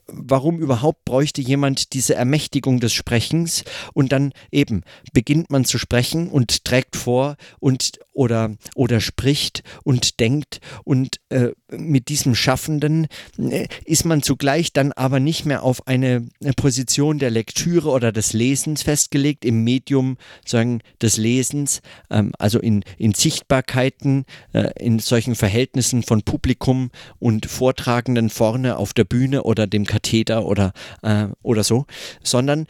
Warum 0.08 0.60
überhaupt 0.60 1.06
bräuchte 1.06 1.42
jemand 1.42 1.94
diese 1.94 2.16
Ermächtigung 2.16 2.80
des 2.80 2.94
Sprechens? 2.94 3.64
Und 3.94 4.12
dann 4.12 4.34
eben 4.52 4.82
beginnt 5.14 5.50
man 5.50 5.66
zu 5.66 5.78
sprechen 5.78 6.30
und 6.30 6.66
trägt 6.66 6.96
vor 6.96 7.36
und 7.60 8.00
oder, 8.20 8.58
oder 8.76 9.00
spricht 9.00 9.64
und 9.86 10.20
denkt 10.20 10.60
und 10.84 11.22
äh, 11.30 11.52
mit 11.72 12.10
diesem 12.10 12.36
Schaffenden 12.36 13.08
äh, 13.38 13.68
ist 13.86 14.04
man 14.04 14.22
zugleich 14.22 14.74
dann 14.74 14.92
aber 14.92 15.22
nicht 15.22 15.46
mehr 15.46 15.64
auf 15.64 15.88
eine 15.88 16.28
Position 16.58 17.18
der 17.18 17.30
Lektüre 17.30 17.90
oder 17.90 18.12
des 18.12 18.34
Lesens 18.34 18.84
festgelegt, 18.84 19.46
im 19.46 19.64
Medium 19.64 20.18
sagen, 20.46 20.82
des 21.02 21.16
Lesens, 21.16 21.82
ähm, 22.10 22.34
also 22.38 22.60
in, 22.60 22.84
in 22.98 23.14
Sichtbarkeiten, 23.14 24.26
äh, 24.52 24.72
in 24.78 25.00
solchen 25.00 25.36
Verhältnissen 25.36 26.04
von 26.04 26.24
Publikum 26.24 26.92
und 27.20 27.46
Vortragenden 27.46 28.30
vorne 28.30 28.76
auf 28.76 28.94
der 28.94 29.06
Bühne 29.06 29.39
oder 29.46 29.68
dem 29.68 29.86
Katheter 29.86 30.46
oder, 30.46 30.74
äh, 31.02 31.28
oder 31.42 31.64
so, 31.64 31.86
sondern 32.24 32.68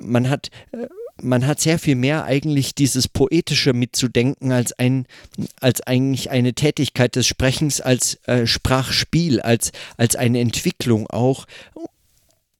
man 0.00 0.28
hat 0.28 0.50
äh, 0.72 0.86
man 1.22 1.46
hat 1.46 1.60
sehr 1.60 1.78
viel 1.78 1.94
mehr 1.94 2.24
eigentlich 2.24 2.74
dieses 2.74 3.08
Poetische 3.08 3.72
mitzudenken 3.72 4.52
als 4.52 4.72
ein, 4.78 5.06
als 5.60 5.80
eigentlich 5.82 6.30
eine 6.30 6.54
Tätigkeit 6.54 7.16
des 7.16 7.26
Sprechens, 7.26 7.80
als 7.80 8.16
äh, 8.26 8.46
Sprachspiel, 8.46 9.40
als, 9.40 9.72
als 9.96 10.16
eine 10.16 10.40
Entwicklung 10.40 11.08
auch. 11.08 11.46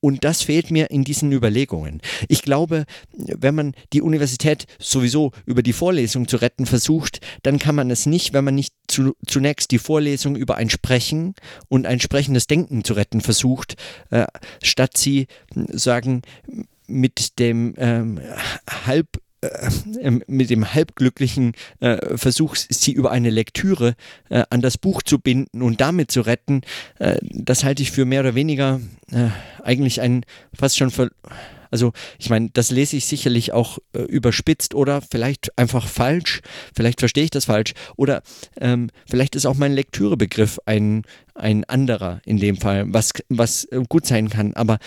Und 0.04 0.24
das 0.24 0.42
fehlt 0.42 0.72
mir 0.72 0.90
in 0.90 1.04
diesen 1.04 1.30
Überlegungen. 1.30 2.00
Ich 2.26 2.42
glaube, 2.42 2.86
wenn 3.12 3.54
man 3.54 3.74
die 3.92 4.02
Universität 4.02 4.66
sowieso 4.80 5.30
über 5.46 5.62
die 5.62 5.72
Vorlesung 5.72 6.26
zu 6.26 6.38
retten 6.38 6.66
versucht, 6.66 7.20
dann 7.44 7.60
kann 7.60 7.76
man 7.76 7.88
es 7.88 8.04
nicht, 8.04 8.32
wenn 8.32 8.44
man 8.44 8.56
nicht 8.56 8.74
zu, 8.88 9.14
zunächst 9.24 9.70
die 9.70 9.78
Vorlesung 9.78 10.34
über 10.34 10.56
ein 10.56 10.70
Sprechen 10.70 11.36
und 11.68 11.86
ein 11.86 12.00
sprechendes 12.00 12.48
Denken 12.48 12.82
zu 12.82 12.94
retten 12.94 13.20
versucht, 13.20 13.76
äh, 14.10 14.26
statt 14.60 14.96
sie 14.96 15.28
sagen, 15.68 16.22
mit 16.88 17.38
dem 17.38 17.74
ähm, 17.78 18.20
halb 18.84 19.06
mit 20.26 20.50
dem 20.50 20.72
halbglücklichen 20.72 21.52
äh, 21.80 22.16
Versuch, 22.16 22.54
sie 22.56 22.92
über 22.92 23.10
eine 23.10 23.30
Lektüre 23.30 23.94
äh, 24.28 24.44
an 24.50 24.60
das 24.60 24.78
Buch 24.78 25.02
zu 25.02 25.18
binden 25.18 25.62
und 25.62 25.80
damit 25.80 26.10
zu 26.10 26.20
retten, 26.20 26.62
äh, 26.98 27.18
das 27.22 27.64
halte 27.64 27.82
ich 27.82 27.90
für 27.90 28.04
mehr 28.04 28.20
oder 28.20 28.34
weniger 28.34 28.80
äh, 29.10 29.28
eigentlich 29.62 30.00
ein 30.00 30.24
fast 30.54 30.78
schon 30.78 30.90
ver 30.90 31.10
also 31.72 31.92
ich 32.18 32.28
meine, 32.28 32.50
das 32.52 32.70
lese 32.70 32.98
ich 32.98 33.06
sicherlich 33.06 33.54
auch 33.54 33.78
äh, 33.94 34.02
überspitzt 34.02 34.74
oder 34.74 35.00
vielleicht 35.00 35.58
einfach 35.58 35.88
falsch, 35.88 36.42
vielleicht 36.76 37.00
verstehe 37.00 37.24
ich 37.24 37.30
das 37.30 37.46
falsch 37.46 37.72
oder 37.96 38.22
ähm, 38.60 38.90
vielleicht 39.08 39.34
ist 39.36 39.46
auch 39.46 39.56
mein 39.56 39.72
Lektürebegriff 39.72 40.60
ein, 40.66 41.04
ein 41.34 41.64
anderer 41.64 42.20
in 42.26 42.36
dem 42.36 42.58
Fall, 42.58 42.84
was, 42.88 43.14
was 43.30 43.66
gut 43.88 44.04
sein 44.04 44.28
kann, 44.28 44.52
aber 44.52 44.78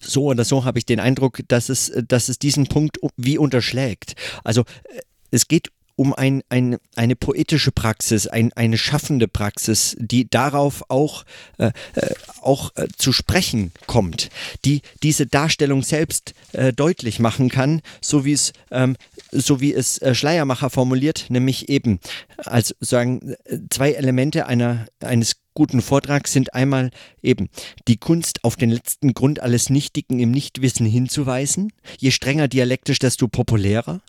so 0.00 0.24
oder 0.24 0.44
so 0.44 0.64
habe 0.64 0.78
ich 0.78 0.86
den 0.86 1.00
Eindruck, 1.00 1.40
dass 1.48 1.68
es, 1.68 1.92
dass 2.08 2.28
es 2.28 2.38
diesen 2.38 2.66
Punkt 2.66 2.98
wie 3.16 3.38
unterschlägt. 3.38 4.14
Also 4.42 4.62
äh, 4.62 5.00
es 5.30 5.46
geht 5.46 5.70
um 6.00 6.14
ein, 6.14 6.42
ein, 6.48 6.78
eine 6.96 7.14
poetische 7.14 7.72
Praxis, 7.72 8.26
ein, 8.26 8.54
eine 8.54 8.78
schaffende 8.78 9.28
Praxis, 9.28 9.98
die 10.00 10.30
darauf 10.30 10.82
auch, 10.88 11.26
äh, 11.58 11.72
äh, 11.94 12.14
auch 12.40 12.74
äh, 12.76 12.88
zu 12.96 13.12
sprechen 13.12 13.70
kommt, 13.86 14.30
die 14.64 14.80
diese 15.02 15.26
Darstellung 15.26 15.82
selbst 15.82 16.32
äh, 16.52 16.72
deutlich 16.72 17.18
machen 17.18 17.50
kann, 17.50 17.82
so 18.00 18.24
wie 18.24 18.32
es, 18.32 18.54
ähm, 18.70 18.96
so 19.30 19.60
wie 19.60 19.74
es 19.74 19.98
äh, 19.98 20.14
Schleiermacher 20.14 20.70
formuliert, 20.70 21.26
nämlich 21.28 21.68
eben 21.68 22.00
als 22.38 22.74
sagen 22.80 23.34
zwei 23.68 23.92
Elemente 23.92 24.46
einer, 24.46 24.86
eines 25.00 25.36
guten 25.52 25.82
Vortrag 25.82 26.28
sind 26.28 26.54
einmal 26.54 26.92
eben 27.22 27.50
die 27.88 27.98
Kunst 27.98 28.42
auf 28.44 28.56
den 28.56 28.70
letzten 28.70 29.12
Grund 29.12 29.40
alles 29.40 29.68
Nichtigen 29.68 30.18
im 30.18 30.30
Nichtwissen 30.30 30.86
hinzuweisen. 30.86 31.74
Je 31.98 32.10
strenger 32.10 32.48
dialektisch, 32.48 33.00
desto 33.00 33.28
populärer. 33.28 34.00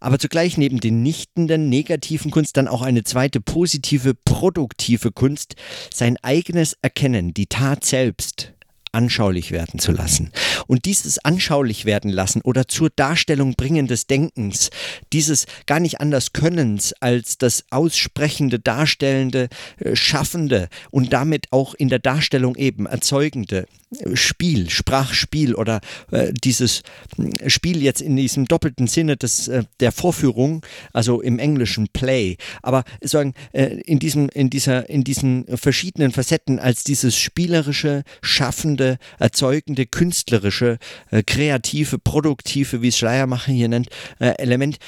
Aber 0.00 0.18
zugleich 0.18 0.56
neben 0.56 0.80
den 0.80 1.02
nichtenden, 1.02 1.68
negativen 1.68 2.30
Kunst 2.30 2.56
dann 2.56 2.68
auch 2.68 2.82
eine 2.82 3.04
zweite 3.04 3.40
positive, 3.40 4.14
produktive 4.14 5.12
Kunst, 5.12 5.56
sein 5.92 6.16
eigenes 6.22 6.76
Erkennen, 6.82 7.34
die 7.34 7.46
Tat 7.46 7.84
selbst 7.84 8.54
anschaulich 8.92 9.50
werden 9.50 9.78
zu 9.78 9.92
lassen. 9.92 10.32
Und 10.66 10.84
dieses 10.84 11.18
anschaulich 11.24 11.84
werden 11.84 12.10
lassen 12.10 12.40
oder 12.42 12.68
zur 12.68 12.90
Darstellung 12.90 13.54
bringen 13.54 13.86
des 13.86 14.06
Denkens, 14.06 14.70
dieses 15.12 15.46
gar 15.66 15.80
nicht 15.80 16.00
anders 16.00 16.32
Könnens 16.32 16.92
als 17.00 17.38
das 17.38 17.64
aussprechende, 17.70 18.58
darstellende, 18.58 19.48
äh, 19.78 19.96
schaffende 19.96 20.68
und 20.90 21.12
damit 21.12 21.46
auch 21.50 21.74
in 21.74 21.88
der 21.88 21.98
Darstellung 21.98 22.56
eben 22.56 22.86
erzeugende, 22.86 23.66
Spiel, 24.14 24.70
Sprachspiel 24.70 25.56
oder 25.56 25.80
äh, 26.12 26.32
dieses 26.32 26.82
hm, 27.16 27.32
Spiel 27.48 27.82
jetzt 27.82 28.00
in 28.00 28.14
diesem 28.14 28.46
doppelten 28.46 28.86
Sinne 28.86 29.16
des, 29.16 29.48
äh, 29.48 29.64
der 29.80 29.90
Vorführung, 29.90 30.64
also 30.92 31.20
im 31.20 31.40
Englischen 31.40 31.88
Play, 31.88 32.36
aber 32.62 32.84
sagen 33.00 33.34
äh, 33.52 33.80
in 33.80 33.98
diesem 33.98 34.28
in 34.28 34.48
dieser 34.48 34.88
in 34.88 35.02
diesen 35.02 35.44
verschiedenen 35.56 36.12
Facetten 36.12 36.60
als 36.60 36.84
dieses 36.84 37.16
spielerische, 37.16 38.04
schaffende, 38.22 38.79
erzeugende, 39.18 39.86
künstlerische, 39.86 40.78
äh, 41.10 41.22
kreative, 41.22 41.98
produktive, 41.98 42.82
wie 42.82 42.88
es 42.88 42.98
Schleiermacher 42.98 43.52
hier 43.52 43.68
nennt, 43.68 43.88
äh, 44.18 44.30
Element 44.38 44.78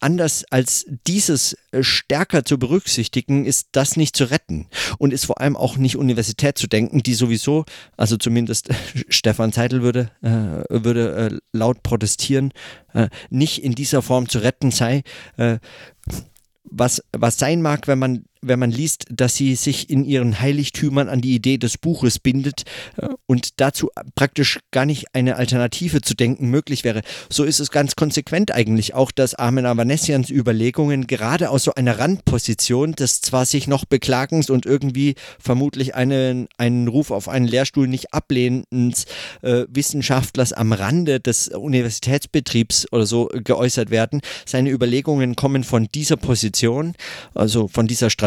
anders 0.00 0.44
als 0.50 0.86
dieses 1.06 1.56
äh, 1.72 1.82
stärker 1.82 2.44
zu 2.44 2.58
berücksichtigen, 2.58 3.46
ist 3.46 3.68
das 3.72 3.96
nicht 3.96 4.14
zu 4.14 4.30
retten 4.30 4.68
und 4.98 5.12
ist 5.12 5.26
vor 5.26 5.40
allem 5.40 5.56
auch 5.56 5.76
nicht 5.78 5.96
Universität 5.96 6.58
zu 6.58 6.66
denken, 6.66 7.02
die 7.02 7.14
sowieso, 7.14 7.64
also 7.96 8.16
zumindest 8.16 8.68
Stefan 9.08 9.52
Zeitl 9.52 9.82
würde, 9.82 10.10
äh, 10.22 10.82
würde 10.82 11.40
laut 11.52 11.82
protestieren, 11.82 12.52
nicht 13.30 13.62
in 13.62 13.74
dieser 13.74 14.00
Form 14.00 14.28
zu 14.28 14.38
retten 14.38 14.70
sei. 14.70 15.02
Was, 16.64 17.02
was 17.12 17.38
sein 17.38 17.60
mag, 17.60 17.88
wenn 17.88 17.98
man 17.98 18.24
wenn 18.42 18.58
man 18.58 18.70
liest, 18.70 19.06
dass 19.10 19.34
sie 19.34 19.54
sich 19.54 19.90
in 19.90 20.04
ihren 20.04 20.40
Heiligtümern 20.40 21.08
an 21.08 21.20
die 21.20 21.34
Idee 21.34 21.58
des 21.58 21.78
Buches 21.78 22.18
bindet 22.18 22.62
äh, 22.96 23.08
und 23.26 23.60
dazu 23.60 23.90
praktisch 24.14 24.60
gar 24.70 24.86
nicht 24.86 25.14
eine 25.14 25.36
Alternative 25.36 26.00
zu 26.00 26.14
denken 26.14 26.48
möglich 26.48 26.84
wäre. 26.84 27.02
So 27.30 27.44
ist 27.44 27.60
es 27.60 27.70
ganz 27.70 27.96
konsequent 27.96 28.52
eigentlich 28.52 28.94
auch, 28.94 29.10
dass 29.10 29.34
Armin 29.34 29.66
Avanessians 29.66 30.30
Überlegungen 30.30 31.06
gerade 31.06 31.50
aus 31.50 31.64
so 31.64 31.74
einer 31.74 31.98
Randposition 31.98 32.92
des 32.92 33.20
zwar 33.20 33.46
sich 33.46 33.66
noch 33.66 33.84
beklagens 33.84 34.50
und 34.50 34.66
irgendwie 34.66 35.14
vermutlich 35.38 35.94
einen, 35.94 36.48
einen 36.58 36.88
Ruf 36.88 37.10
auf 37.10 37.28
einen 37.28 37.46
Lehrstuhl 37.46 37.88
nicht 37.88 38.12
ablehnenden 38.14 38.94
äh, 39.42 39.64
Wissenschaftlers 39.68 40.52
am 40.52 40.72
Rande 40.72 41.20
des 41.20 41.48
Universitätsbetriebs 41.48 42.92
oder 42.92 43.06
so 43.06 43.28
geäußert 43.32 43.90
werden. 43.90 44.20
Seine 44.44 44.70
Überlegungen 44.70 45.36
kommen 45.36 45.64
von 45.64 45.88
dieser 45.94 46.16
Position, 46.16 46.94
also 47.34 47.68
von 47.68 47.86
dieser 47.86 48.10
Strategie 48.10 48.25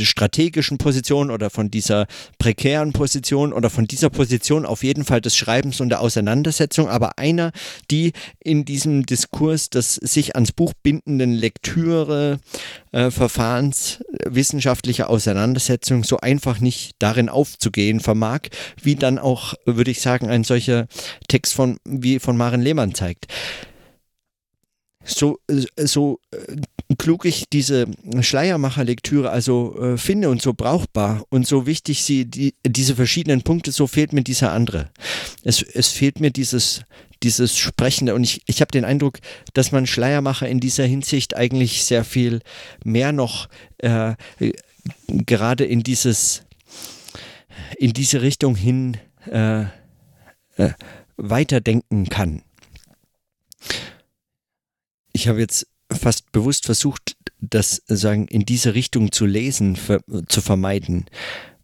strategischen 0.00 0.78
Position 0.78 1.30
oder 1.30 1.50
von 1.50 1.70
dieser 1.70 2.06
prekären 2.38 2.92
Position 2.92 3.52
oder 3.52 3.70
von 3.70 3.86
dieser 3.86 4.10
Position 4.10 4.66
auf 4.66 4.82
jeden 4.82 5.04
Fall 5.04 5.20
des 5.20 5.36
Schreibens 5.36 5.80
und 5.80 5.88
der 5.88 6.00
Auseinandersetzung, 6.00 6.88
aber 6.88 7.18
einer, 7.18 7.52
die 7.90 8.12
in 8.38 8.64
diesem 8.64 9.06
Diskurs 9.06 9.70
des 9.70 9.94
sich 9.94 10.34
ans 10.34 10.52
Buch 10.52 10.72
bindenden 10.82 11.32
Lektüre, 11.32 12.40
äh, 12.92 13.10
Verfahrens, 13.10 14.02
wissenschaftlicher 14.26 15.08
Auseinandersetzung 15.08 16.04
so 16.04 16.18
einfach 16.18 16.60
nicht 16.60 16.96
darin 16.98 17.28
aufzugehen 17.28 18.00
vermag, 18.00 18.40
wie 18.82 18.96
dann 18.96 19.18
auch, 19.18 19.54
würde 19.64 19.90
ich 19.90 20.00
sagen, 20.00 20.28
ein 20.28 20.44
solcher 20.44 20.86
Text 21.28 21.54
von, 21.54 21.78
wie 21.84 22.18
von 22.18 22.36
Maren 22.36 22.60
Lehmann 22.60 22.94
zeigt. 22.94 23.26
So, 25.04 25.38
so 25.76 26.20
äh, 26.30 26.56
klug 26.98 27.24
ich 27.24 27.44
diese 27.52 27.86
Schleiermacher-Lektüre 28.20 29.30
also 29.30 29.78
äh, 29.80 29.96
finde 29.98 30.30
und 30.30 30.42
so 30.42 30.54
brauchbar 30.54 31.24
und 31.30 31.46
so 31.46 31.66
wichtig 31.66 32.02
sie 32.02 32.24
die, 32.24 32.54
diese 32.66 32.96
verschiedenen 32.96 33.42
Punkte, 33.42 33.72
so 33.72 33.86
fehlt 33.86 34.12
mir 34.12 34.22
dieser 34.22 34.52
andere. 34.52 34.90
Es, 35.44 35.62
es 35.62 35.88
fehlt 35.88 36.20
mir 36.20 36.30
dieses, 36.30 36.82
dieses 37.22 37.56
Sprechende 37.56 38.14
und 38.14 38.24
ich, 38.24 38.42
ich 38.46 38.60
habe 38.60 38.72
den 38.72 38.84
Eindruck, 38.84 39.18
dass 39.54 39.72
man 39.72 39.86
Schleiermacher 39.86 40.48
in 40.48 40.60
dieser 40.60 40.84
Hinsicht 40.84 41.36
eigentlich 41.36 41.84
sehr 41.84 42.04
viel 42.04 42.40
mehr 42.84 43.12
noch 43.12 43.48
äh, 43.78 44.14
gerade 45.08 45.64
in 45.64 45.82
dieses 45.82 46.42
in 47.78 47.92
diese 47.92 48.22
Richtung 48.22 48.56
hin 48.56 48.96
äh, 49.30 49.62
äh, 50.56 50.72
weiterdenken 51.16 52.08
kann 52.08 52.42
ich 55.12 55.28
habe 55.28 55.40
jetzt 55.40 55.66
fast 55.92 56.32
bewusst 56.32 56.66
versucht, 56.66 57.16
das 57.40 57.82
sagen 57.86 58.28
in 58.28 58.44
diese 58.44 58.74
Richtung 58.74 59.12
zu 59.12 59.26
lesen, 59.26 59.76
für, 59.76 60.00
zu 60.28 60.40
vermeiden, 60.40 61.06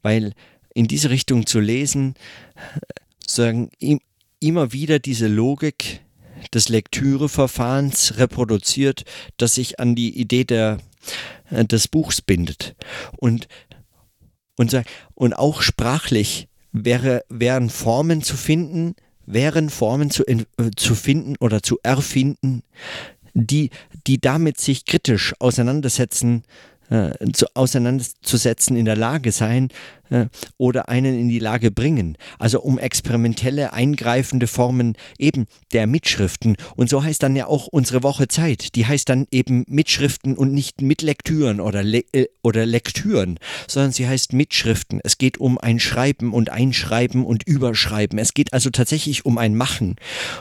weil 0.03 0.33
in 0.75 0.87
diese 0.89 1.11
Richtung 1.11 1.47
zu 1.47 1.61
lesen, 1.61 2.15
sagen 3.27 3.71
immer 4.41 4.73
wieder 4.73 4.99
diese 4.99 5.27
Logik 5.27 6.03
des 6.53 6.69
Lektüreverfahrens 6.69 8.19
reproduziert, 8.19 9.05
das 9.37 9.55
sich 9.55 9.81
an 9.81 9.95
die 9.95 10.19
Idee 10.19 10.45
der, 10.45 10.79
äh, 11.51 11.65
des 11.65 11.89
Buchs 11.89 12.21
bindet. 12.21 12.77
Und, 13.17 13.49
und, 14.57 14.83
und 15.15 15.33
auch 15.35 15.63
sprachlich 15.63 16.49
wäre, 16.73 17.25
wären 17.29 17.71
Formen 17.71 18.23
zu 18.23 18.37
finden, 18.37 18.95
wären 19.25 19.71
Formen 19.71 20.11
zu, 20.11 20.25
äh, 20.27 20.45
zu 20.77 20.95
finden 20.95 21.37
oder 21.41 21.63
zu 21.63 21.79
erfinden, 21.83 22.63
die, 23.37 23.71
die 24.07 24.21
damit 24.21 24.59
sich 24.59 24.87
kritisch 24.87 25.35
auseinandersetzen, 25.39 26.45
äh, 26.91 27.11
zu, 27.33 27.47
auseinanderzusetzen 27.55 28.77
in 28.77 28.87
der 28.87 28.97
Lage 28.97 29.31
sein, 29.33 29.69
oder 30.57 30.89
einen 30.89 31.19
in 31.19 31.29
die 31.29 31.39
Lage 31.39 31.71
bringen. 31.71 32.17
Also 32.39 32.61
um 32.61 32.79
experimentelle, 32.79 33.73
eingreifende 33.73 34.47
Formen 34.47 34.97
eben 35.19 35.47
der 35.73 35.87
Mitschriften. 35.87 36.57
Und 36.77 36.89
so 36.89 37.03
heißt 37.03 37.23
dann 37.23 37.37
ja 37.37 37.47
auch 37.47 37.67
unsere 37.67 38.03
Woche 38.03 38.29
Zeit. 38.29 38.75
Die 38.75 38.87
heißt 38.87 39.09
dann 39.09 39.27
eben 39.31 39.65
Mitschriften 39.69 40.37
und 40.37 40.53
nicht 40.53 40.81
Mitlektüren 40.81 41.61
oder, 41.61 41.83
Le 41.83 42.05
äh, 42.13 42.27
oder 42.43 42.67
Lektüren, 42.67 43.39
sondern 43.67 43.93
sie 43.93 44.07
heißt 44.07 44.33
Mitschriften. 44.33 45.01
Es 45.03 45.19
geht 45.19 45.39
um 45.39 45.59
ein 45.59 45.81
Schreiben 45.81 46.33
und 46.33 46.51
Einschreiben 46.51 47.25
und 47.25 47.47
Überschreiben. 47.47 48.19
Es 48.19 48.35
geht 48.35 48.53
also 48.53 48.71
tatsächlich 48.71 49.25
um 49.25 49.39
ein 49.39 49.57
Machen. 49.57 49.97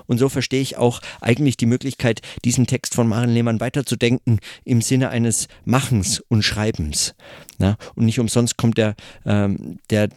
Und 0.08 0.18
so 0.18 0.30
verstehe 0.30 0.62
ich 0.62 0.78
auch 0.78 1.02
eigentlich 1.22 1.58
die 1.58 1.66
Möglichkeit, 1.66 2.22
diesen 2.44 2.68
Text 2.68 2.96
von 2.96 3.08
Maren 3.08 3.30
Lehmann 3.30 3.60
weiterzudenken 3.60 4.40
im 4.64 4.82
Sinne 4.82 5.10
eines 5.10 5.48
Machens 5.66 6.24
und 6.28 6.44
Schreibens. 6.44 7.16
Na? 7.58 7.78
Und 7.96 8.06
nicht 8.06 8.20
umsonst 8.20 8.58
kommt 8.58 8.78
der, 8.78 8.96
ähm, 9.26 9.55
der 9.90 10.10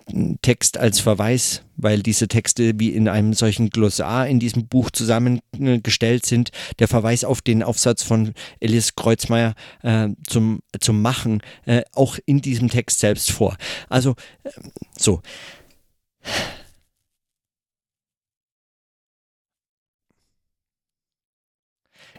Text 0.43 0.79
als 0.79 1.01
Verweis, 1.01 1.63
weil 1.77 2.03
diese 2.03 2.29
Texte 2.29 2.73
wie 2.79 2.91
in 2.91 3.09
einem 3.09 3.35
solchen 3.35 3.71
Glossar 3.71 4.27
in 4.27 4.41
diesem 4.41 4.67
Buch 4.67 4.91
zusammengestellt 4.91 6.27
sind, 6.27 6.51
der 6.79 6.89
Verweis 6.89 7.25
auf 7.25 7.41
den 7.41 7.63
Aufsatz 7.63 8.03
von 8.03 8.35
Elis 8.61 8.95
Kreuzmeier 8.95 9.55
äh, 9.83 10.09
zum, 10.27 10.61
zum 10.81 11.03
Machen 11.03 11.43
äh, 11.67 11.83
auch 11.95 12.19
in 12.27 12.41
diesem 12.41 12.69
Text 12.69 13.01
selbst 13.01 13.31
vor. 13.31 13.57
Also 13.89 14.15
äh, 14.45 14.51
so. 14.97 15.23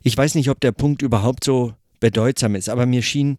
Ich 0.01 0.15
weiß 0.15 0.35
nicht, 0.35 0.49
ob 0.49 0.59
der 0.59 0.71
Punkt 0.71 1.01
überhaupt 1.01 1.43
so 1.43 1.73
bedeutsam 1.99 2.55
ist, 2.55 2.69
aber 2.69 2.85
mir 2.85 3.01
schien 3.01 3.37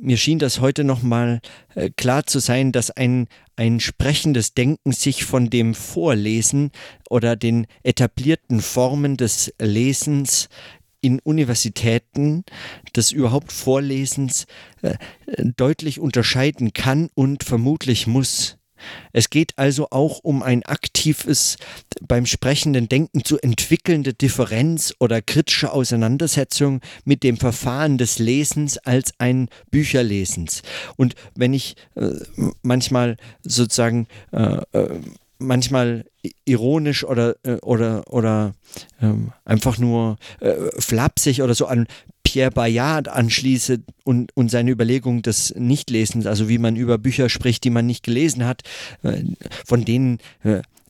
mir 0.00 0.16
schien 0.16 0.38
das 0.38 0.60
heute 0.60 0.84
nochmal 0.84 1.40
äh, 1.74 1.90
klar 1.90 2.26
zu 2.26 2.38
sein, 2.38 2.72
dass 2.72 2.90
ein, 2.90 3.28
ein 3.56 3.80
sprechendes 3.80 4.54
Denken 4.54 4.92
sich 4.92 5.24
von 5.24 5.50
dem 5.50 5.74
Vorlesen 5.74 6.70
oder 7.08 7.36
den 7.36 7.66
etablierten 7.82 8.60
Formen 8.60 9.16
des 9.16 9.52
Lesens 9.58 10.48
in 11.00 11.20
Universitäten 11.20 12.44
des 12.96 13.12
überhaupt 13.12 13.52
Vorlesens 13.52 14.46
äh, 14.82 14.96
deutlich 15.56 16.00
unterscheiden 16.00 16.72
kann 16.72 17.10
und 17.14 17.44
vermutlich 17.44 18.06
muss. 18.06 18.56
Es 19.12 19.30
geht 19.30 19.52
also 19.56 19.88
auch 19.90 20.20
um 20.22 20.42
ein 20.42 20.62
aktives, 20.64 21.56
beim 22.06 22.26
sprechenden 22.26 22.88
Denken 22.88 23.24
zu 23.24 23.38
entwickelnde 23.38 24.14
Differenz 24.14 24.94
oder 24.98 25.22
kritische 25.22 25.72
Auseinandersetzung 25.72 26.80
mit 27.04 27.22
dem 27.22 27.36
Verfahren 27.36 27.98
des 27.98 28.18
Lesens 28.18 28.78
als 28.78 29.12
ein 29.18 29.48
Bücherlesens. 29.70 30.62
Und 30.96 31.14
wenn 31.34 31.54
ich 31.54 31.76
äh, 31.94 32.10
manchmal 32.62 33.16
sozusagen 33.42 34.06
äh, 34.32 34.60
äh 34.72 35.00
manchmal 35.38 36.04
ironisch 36.44 37.04
oder, 37.04 37.36
äh, 37.44 37.56
oder, 37.56 38.04
oder 38.10 38.54
ähm, 39.00 39.32
einfach 39.44 39.78
nur 39.78 40.16
äh, 40.40 40.54
flapsig 40.78 41.42
oder 41.42 41.54
so 41.54 41.66
an 41.66 41.86
Pierre 42.24 42.50
Bayard 42.50 43.08
anschließe 43.08 43.82
und, 44.02 44.36
und 44.36 44.50
seine 44.50 44.72
Überlegung 44.72 45.22
des 45.22 45.54
Nichtlesens, 45.56 46.26
also 46.26 46.48
wie 46.48 46.58
man 46.58 46.74
über 46.74 46.98
Bücher 46.98 47.28
spricht, 47.28 47.62
die 47.62 47.70
man 47.70 47.86
nicht 47.86 48.02
gelesen 48.02 48.44
hat, 48.44 48.62
äh, 49.02 49.22
von 49.64 49.84
denen 49.84 50.18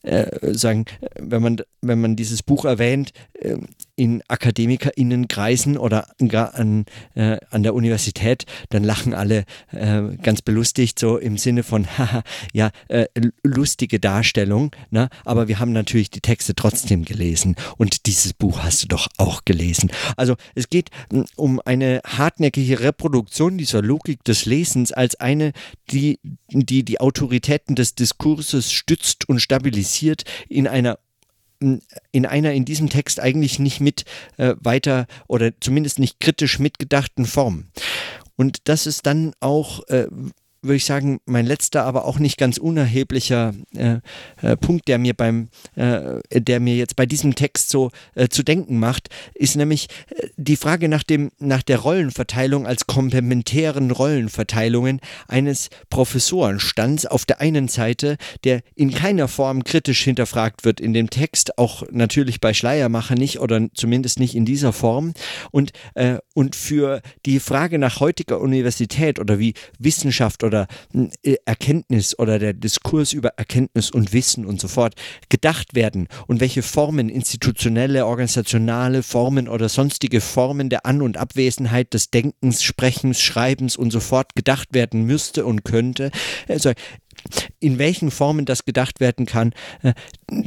äh, 0.05 0.53
sagen, 0.53 0.85
wenn 1.19 1.41
man, 1.41 1.57
wenn 1.81 1.99
man 1.99 2.15
dieses 2.15 2.43
Buch 2.43 2.65
erwähnt, 2.65 3.11
äh, 3.33 3.57
in 3.95 4.21
AkademikerInnenkreisen 4.27 5.77
oder 5.77 6.07
gar 6.27 6.53
an, 6.55 6.85
äh, 7.15 7.37
an 7.49 7.63
der 7.63 7.73
Universität, 7.73 8.45
dann 8.69 8.83
lachen 8.83 9.13
alle 9.13 9.45
äh, 9.71 10.01
ganz 10.21 10.41
belustigt, 10.41 10.99
so 10.99 11.17
im 11.17 11.37
Sinne 11.37 11.63
von, 11.63 11.87
haha, 11.97 12.23
ja, 12.53 12.71
äh, 12.87 13.05
lustige 13.43 13.99
Darstellung, 13.99 14.75
ne? 14.91 15.09
aber 15.23 15.47
wir 15.47 15.59
haben 15.59 15.71
natürlich 15.71 16.11
die 16.11 16.21
Texte 16.21 16.55
trotzdem 16.55 17.05
gelesen 17.05 17.55
und 17.77 18.05
dieses 18.05 18.33
Buch 18.33 18.63
hast 18.63 18.83
du 18.83 18.87
doch 18.87 19.07
auch 19.17 19.43
gelesen. 19.45 19.91
Also 20.17 20.35
es 20.55 20.69
geht 20.69 20.89
hm, 21.11 21.25
um 21.35 21.61
eine 21.63 22.01
hartnäckige 22.05 22.81
Reproduktion 22.81 23.57
dieser 23.57 23.81
Logik 23.81 24.23
des 24.23 24.45
Lesens 24.45 24.91
als 24.91 25.15
eine, 25.15 25.53
die 25.89 26.19
die, 26.51 26.83
die 26.83 26.99
Autoritäten 26.99 27.75
des 27.75 27.95
Diskurses 27.95 28.71
stützt 28.71 29.27
und 29.27 29.39
stabilisiert 29.39 29.94
in 30.49 30.67
einer 30.67 30.99
in 32.11 32.25
einer 32.25 32.51
in 32.51 32.65
diesem 32.65 32.89
Text 32.89 33.19
eigentlich 33.19 33.59
nicht 33.59 33.79
mit 33.79 34.03
äh, 34.37 34.55
weiter 34.59 35.07
oder 35.27 35.51
zumindest 35.59 35.99
nicht 35.99 36.19
kritisch 36.19 36.59
mitgedachten 36.59 37.25
Form. 37.25 37.65
Und 38.35 38.67
das 38.67 38.85
ist 38.85 39.05
dann 39.05 39.33
auch 39.39 39.87
äh, 39.87 40.07
würde 40.65 40.77
ich 40.77 40.85
sagen, 40.85 41.19
mein 41.25 41.45
letzter, 41.45 41.83
aber 41.83 42.05
auch 42.05 42.19
nicht 42.19 42.37
ganz 42.37 42.57
unerheblicher 42.57 43.53
äh, 43.75 43.97
äh, 44.41 44.57
Punkt, 44.57 44.87
der 44.87 44.97
mir 44.97 45.13
beim, 45.13 45.49
äh, 45.75 46.19
der 46.31 46.59
mir 46.59 46.75
jetzt 46.75 46.95
bei 46.95 47.05
diesem 47.05 47.35
Text 47.35 47.69
so 47.69 47.91
äh, 48.15 48.27
zu 48.27 48.43
denken 48.43 48.79
macht, 48.79 49.09
ist 49.33 49.55
nämlich 49.55 49.87
äh, 50.09 50.27
die 50.37 50.55
Frage 50.55 50.89
nach 50.89 51.03
dem, 51.03 51.31
nach 51.39 51.63
der 51.63 51.79
Rollenverteilung 51.79 52.65
als 52.65 52.87
komplementären 52.87 53.91
Rollenverteilungen 53.91 55.01
eines 55.27 55.69
Professorenstands 55.89 57.05
auf 57.05 57.25
der 57.25 57.41
einen 57.41 57.67
Seite, 57.67 58.17
der 58.43 58.61
in 58.75 58.91
keiner 58.91 59.27
Form 59.27 59.63
kritisch 59.63 60.03
hinterfragt 60.03 60.65
wird 60.65 60.79
in 60.79 60.93
dem 60.93 61.09
Text, 61.09 61.57
auch 61.57 61.83
natürlich 61.91 62.41
bei 62.41 62.53
Schleiermacher 62.53 63.15
nicht 63.15 63.39
oder 63.39 63.67
zumindest 63.73 64.19
nicht 64.19 64.35
in 64.35 64.45
dieser 64.45 64.73
Form. 64.73 65.13
Und, 65.51 65.71
und 66.33 66.55
für 66.55 67.01
die 67.25 67.39
Frage 67.39 67.79
nach 67.79 67.99
heutiger 67.99 68.39
Universität 68.39 69.19
oder 69.19 69.39
wie 69.39 69.53
Wissenschaft 69.79 70.43
oder 70.43 70.54
oder 70.55 70.67
äh, 71.23 71.35
Erkenntnis 71.45 72.17
oder 72.17 72.39
der 72.39 72.53
Diskurs 72.53 73.13
über 73.13 73.29
Erkenntnis 73.37 73.91
und 73.91 74.13
Wissen 74.13 74.45
und 74.45 74.61
so 74.61 74.67
fort 74.67 74.95
gedacht 75.29 75.75
werden 75.75 76.07
und 76.27 76.39
welche 76.39 76.61
Formen, 76.61 77.09
institutionelle, 77.09 78.05
organisationale 78.05 79.03
Formen 79.03 79.47
oder 79.47 79.69
sonstige 79.69 80.21
Formen 80.21 80.69
der 80.69 80.85
An- 80.85 81.01
und 81.01 81.17
Abwesenheit 81.17 81.93
des 81.93 82.09
Denkens, 82.09 82.63
Sprechens, 82.63 83.21
Schreibens 83.21 83.75
und 83.75 83.91
so 83.91 83.99
fort 83.99 84.35
gedacht 84.35 84.69
werden 84.71 85.03
müsste 85.05 85.45
und 85.45 85.65
könnte. 85.65 86.11
Also 86.47 86.71
in 87.59 87.79
welchen 87.79 88.11
Formen 88.11 88.45
das 88.45 88.65
gedacht 88.65 88.99
werden 88.99 89.25
kann, 89.25 89.53
äh, 89.81 89.93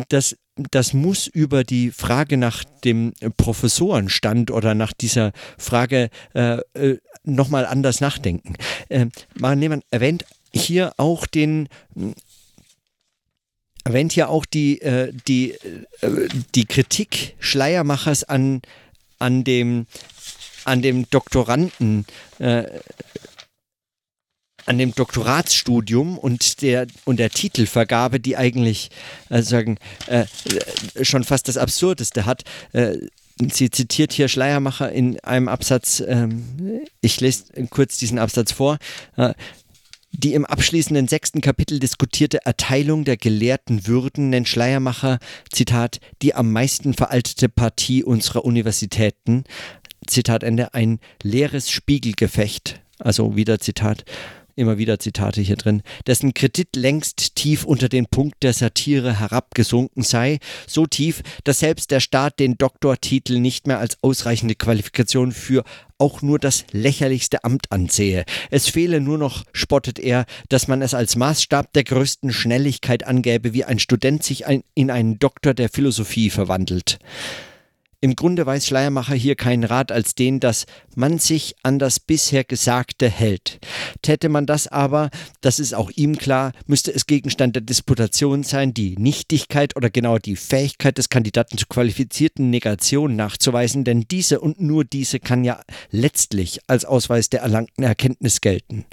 das 0.08 0.36
das 0.70 0.92
muss 0.92 1.26
über 1.26 1.62
die 1.62 1.90
Frage 1.90 2.36
nach 2.36 2.64
dem 2.84 3.12
Professorenstand 3.36 4.50
oder 4.50 4.74
nach 4.74 4.92
dieser 4.92 5.32
Frage 5.56 6.10
äh, 6.34 6.58
äh 6.74 6.98
nochmal 7.34 7.66
anders 7.66 8.00
nachdenken. 8.00 8.54
Äh, 8.88 9.06
man 9.34 9.82
erwähnt 9.90 10.24
hier 10.52 10.92
auch 10.96 11.26
den 11.26 11.68
erwähnt 13.88 14.12
hier 14.12 14.28
auch 14.28 14.44
die, 14.44 14.80
äh, 14.82 15.12
die, 15.26 15.52
äh, 16.00 16.28
die 16.54 16.66
Kritik 16.66 17.34
Schleiermachers 17.40 18.24
an, 18.24 18.60
an, 19.18 19.44
dem, 19.44 19.86
an 20.64 20.82
dem 20.82 21.08
Doktoranden, 21.08 22.04
äh, 22.38 22.64
an 24.66 24.76
dem 24.76 24.94
Doktoratsstudium 24.94 26.18
und 26.18 26.60
der, 26.60 26.86
und 27.06 27.18
der 27.18 27.30
Titelvergabe, 27.30 28.20
die 28.20 28.36
eigentlich 28.36 28.90
äh, 29.30 29.40
sagen, 29.40 29.78
äh, 30.06 30.26
schon 31.00 31.24
fast 31.24 31.48
das 31.48 31.56
Absurdeste 31.56 32.26
hat. 32.26 32.44
Sie 33.52 33.70
zitiert 33.70 34.12
hier 34.12 34.28
Schleiermacher 34.28 34.90
in 34.90 35.20
einem 35.20 35.48
Absatz, 35.48 36.02
ähm, 36.06 36.44
ich 37.00 37.20
lese 37.20 37.44
kurz 37.70 37.98
diesen 37.98 38.18
Absatz 38.18 38.52
vor. 38.52 38.78
Äh, 39.16 39.34
die 40.10 40.34
im 40.34 40.46
abschließenden 40.46 41.06
sechsten 41.06 41.40
Kapitel 41.40 41.78
diskutierte 41.78 42.44
Erteilung 42.44 43.04
der 43.04 43.16
gelehrten 43.16 43.86
Würden 43.86 44.30
nennt 44.30 44.48
Schleiermacher, 44.48 45.18
Zitat, 45.52 46.00
die 46.22 46.34
am 46.34 46.50
meisten 46.50 46.94
veraltete 46.94 47.48
Partie 47.48 48.02
unserer 48.02 48.44
Universitäten, 48.44 49.44
Zitat 50.06 50.42
Ende, 50.42 50.72
ein 50.72 50.98
leeres 51.22 51.70
Spiegelgefecht, 51.70 52.80
also 52.98 53.36
wieder 53.36 53.60
Zitat, 53.60 54.04
immer 54.58 54.78
wieder 54.78 54.98
Zitate 54.98 55.40
hier 55.40 55.56
drin, 55.56 55.82
dessen 56.06 56.34
Kredit 56.34 56.76
längst 56.76 57.36
tief 57.36 57.64
unter 57.64 57.88
den 57.88 58.06
Punkt 58.06 58.42
der 58.42 58.52
Satire 58.52 59.18
herabgesunken 59.18 60.02
sei, 60.02 60.38
so 60.66 60.86
tief, 60.86 61.22
dass 61.44 61.60
selbst 61.60 61.90
der 61.90 62.00
Staat 62.00 62.38
den 62.38 62.58
Doktortitel 62.58 63.38
nicht 63.38 63.66
mehr 63.66 63.78
als 63.78 63.98
ausreichende 64.02 64.54
Qualifikation 64.54 65.32
für 65.32 65.64
auch 65.98 66.22
nur 66.22 66.38
das 66.38 66.64
lächerlichste 66.72 67.44
Amt 67.44 67.72
ansehe. 67.72 68.24
Es 68.50 68.68
fehle 68.68 69.00
nur 69.00 69.18
noch, 69.18 69.44
spottet 69.52 69.98
er, 69.98 70.26
dass 70.48 70.68
man 70.68 70.82
es 70.82 70.94
als 70.94 71.16
Maßstab 71.16 71.72
der 71.72 71.84
größten 71.84 72.32
Schnelligkeit 72.32 73.04
angäbe, 73.04 73.52
wie 73.52 73.64
ein 73.64 73.78
Student 73.78 74.22
sich 74.22 74.46
ein, 74.46 74.62
in 74.74 74.90
einen 74.90 75.18
Doktor 75.18 75.54
der 75.54 75.68
Philosophie 75.68 76.30
verwandelt. 76.30 76.98
Im 78.00 78.14
Grunde 78.14 78.46
weiß 78.46 78.64
Schleiermacher 78.64 79.16
hier 79.16 79.34
keinen 79.34 79.64
Rat 79.64 79.90
als 79.90 80.14
den, 80.14 80.38
dass 80.38 80.66
man 80.94 81.18
sich 81.18 81.56
an 81.64 81.80
das 81.80 81.98
bisher 81.98 82.44
Gesagte 82.44 83.08
hält. 83.10 83.58
Täte 84.02 84.28
man 84.28 84.46
das 84.46 84.68
aber, 84.68 85.10
das 85.40 85.58
ist 85.58 85.74
auch 85.74 85.90
ihm 85.90 86.16
klar, 86.16 86.52
müsste 86.66 86.94
es 86.94 87.06
Gegenstand 87.06 87.56
der 87.56 87.62
Disputation 87.62 88.44
sein, 88.44 88.72
die 88.72 88.96
Nichtigkeit 88.96 89.74
oder 89.74 89.90
genauer 89.90 90.20
die 90.20 90.36
Fähigkeit 90.36 90.96
des 90.96 91.08
Kandidaten 91.08 91.58
zu 91.58 91.66
qualifizierten 91.66 92.50
Negationen 92.50 93.16
nachzuweisen, 93.16 93.82
denn 93.82 94.04
diese 94.08 94.38
und 94.38 94.60
nur 94.60 94.84
diese 94.84 95.18
kann 95.18 95.42
ja 95.42 95.60
letztlich 95.90 96.60
als 96.68 96.84
Ausweis 96.84 97.30
der 97.30 97.40
erlangten 97.40 97.82
Erkenntnis 97.82 98.40
gelten. 98.40 98.84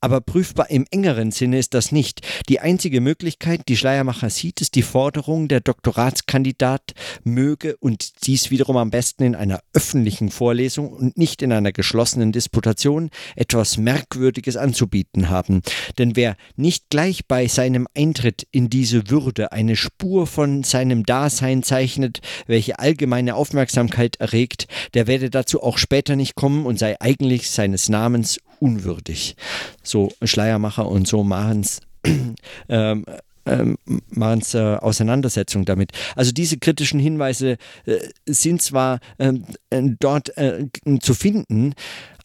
Aber 0.00 0.22
prüfbar 0.22 0.70
im 0.70 0.86
engeren 0.90 1.30
Sinne 1.30 1.58
ist 1.58 1.74
das 1.74 1.92
nicht. 1.92 2.26
Die 2.48 2.60
einzige 2.60 3.02
Möglichkeit, 3.02 3.62
die 3.68 3.76
Schleiermacher 3.76 4.30
sieht, 4.30 4.62
ist 4.62 4.76
die 4.76 4.82
Forderung, 4.82 5.48
der 5.48 5.60
Doktoratskandidat 5.60 6.94
möge 7.22 7.76
und 7.76 8.26
dies 8.26 8.45
wiederum 8.50 8.76
am 8.76 8.90
besten 8.90 9.24
in 9.24 9.34
einer 9.34 9.60
öffentlichen 9.72 10.30
Vorlesung 10.30 10.90
und 10.90 11.16
nicht 11.16 11.42
in 11.42 11.52
einer 11.52 11.72
geschlossenen 11.72 12.32
Disputation 12.32 13.10
etwas 13.34 13.76
Merkwürdiges 13.76 14.56
anzubieten 14.56 15.28
haben. 15.28 15.62
Denn 15.98 16.16
wer 16.16 16.36
nicht 16.56 16.90
gleich 16.90 17.26
bei 17.26 17.46
seinem 17.46 17.86
Eintritt 17.96 18.46
in 18.50 18.68
diese 18.70 19.10
Würde 19.10 19.52
eine 19.52 19.76
Spur 19.76 20.26
von 20.26 20.62
seinem 20.62 21.04
Dasein 21.04 21.62
zeichnet, 21.62 22.20
welche 22.46 22.78
allgemeine 22.78 23.34
Aufmerksamkeit 23.34 24.16
erregt, 24.16 24.66
der 24.94 25.06
werde 25.06 25.30
dazu 25.30 25.62
auch 25.62 25.78
später 25.78 26.16
nicht 26.16 26.34
kommen 26.34 26.66
und 26.66 26.78
sei 26.78 27.00
eigentlich 27.00 27.50
seines 27.50 27.88
Namens 27.88 28.38
unwürdig. 28.60 29.36
So 29.82 30.12
Schleiermacher 30.22 30.88
und 30.88 31.06
so 31.06 31.24
Mahens 31.24 31.80
ähm, 32.68 33.04
ähm, 33.46 33.76
äh, 34.16 34.58
Auseinandersetzung 34.58 35.64
damit. 35.64 35.92
Also 36.14 36.32
diese 36.32 36.58
kritischen 36.58 37.00
Hinweise 37.00 37.56
äh, 37.86 37.98
sind 38.26 38.62
zwar 38.62 39.00
ähm, 39.18 39.44
äh, 39.70 39.82
dort 39.98 40.36
äh, 40.36 40.66
zu 41.00 41.14
finden, 41.14 41.74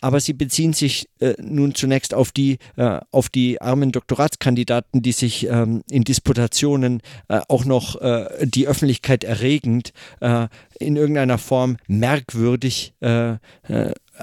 aber 0.01 0.19
sie 0.19 0.33
beziehen 0.33 0.73
sich 0.73 1.07
äh, 1.19 1.35
nun 1.39 1.75
zunächst 1.75 2.13
auf 2.13 2.31
die, 2.31 2.57
äh, 2.75 2.99
auf 3.11 3.29
die 3.29 3.61
armen 3.61 3.91
Doktoratskandidaten, 3.91 5.03
die 5.03 5.11
sich 5.11 5.47
ähm, 5.47 5.83
in 5.89 6.03
Disputationen 6.03 7.01
äh, 7.27 7.39
auch 7.47 7.65
noch 7.65 8.01
äh, 8.01 8.45
die 8.45 8.67
Öffentlichkeit 8.67 9.23
erregend 9.23 9.93
äh, 10.19 10.47
in 10.79 10.95
irgendeiner 10.95 11.37
Form 11.37 11.77
merkwürdig 11.87 12.93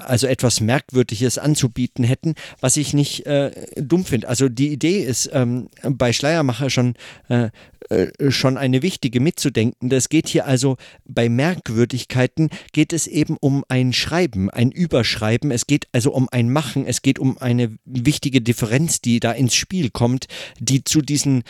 also 0.06 0.26
etwas 0.26 0.60
Merkwürdiges 0.60 1.38
anzubieten 1.38 2.04
hätten, 2.04 2.34
was 2.60 2.76
ich 2.76 2.94
nicht 2.94 3.26
äh, 3.26 3.50
dumm 3.76 4.04
finde. 4.04 4.28
Also 4.28 4.48
die 4.48 4.68
Idee 4.68 5.02
ist 5.02 5.30
ähm, 5.32 5.68
bei 5.82 6.12
Schleiermacher 6.12 6.70
schon 6.70 6.94
äh, 7.28 7.50
äh, 7.90 8.30
schon 8.30 8.58
eine 8.58 8.82
wichtige 8.82 9.18
mitzudenken. 9.18 9.90
Es 9.90 10.10
geht 10.10 10.28
hier 10.28 10.46
also 10.46 10.76
bei 11.06 11.30
Merkwürdigkeiten 11.30 12.50
geht 12.72 12.92
es 12.92 13.06
eben 13.06 13.36
um 13.40 13.64
ein 13.68 13.94
Schreiben, 13.94 14.50
ein 14.50 14.70
Überschreiben. 14.70 15.50
Es 15.50 15.66
geht 15.66 15.88
also 15.92 16.12
um 16.12 16.28
ein 16.30 16.52
Machen. 16.52 16.84
Es 16.86 17.00
geht 17.00 17.18
um 17.18 17.38
eine 17.38 17.78
wichtige 17.86 18.42
Differenz, 18.42 19.00
die 19.00 19.20
da 19.20 19.32
ins 19.32 19.54
Spiel 19.54 19.88
kommt, 19.90 20.26
die 20.58 20.84
zu 20.84 21.00
diesen 21.00 21.44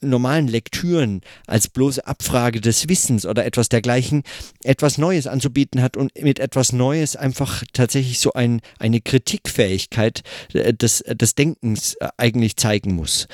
normalen 0.00 0.48
Lektüren 0.48 1.20
als 1.46 1.68
bloße 1.68 2.04
Abfrage 2.04 2.60
des 2.60 2.88
Wissens 2.88 3.24
oder 3.24 3.44
etwas 3.44 3.68
dergleichen 3.68 4.24
etwas 4.64 4.98
Neues 4.98 5.28
anzubieten 5.28 5.80
hat 5.80 5.96
und 5.96 6.10
mit 6.20 6.40
etwas 6.40 6.72
Neues 6.72 7.14
einfach 7.14 7.62
tatsächlich 7.72 7.93
so 8.02 8.32
ein, 8.32 8.60
eine 8.78 9.00
Kritikfähigkeit 9.00 10.22
äh, 10.52 10.72
des, 10.72 11.04
des 11.06 11.34
Denkens 11.34 11.94
äh, 11.94 12.08
eigentlich 12.16 12.56
zeigen 12.56 12.94
muss. 12.94 13.26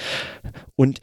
Und 0.76 1.00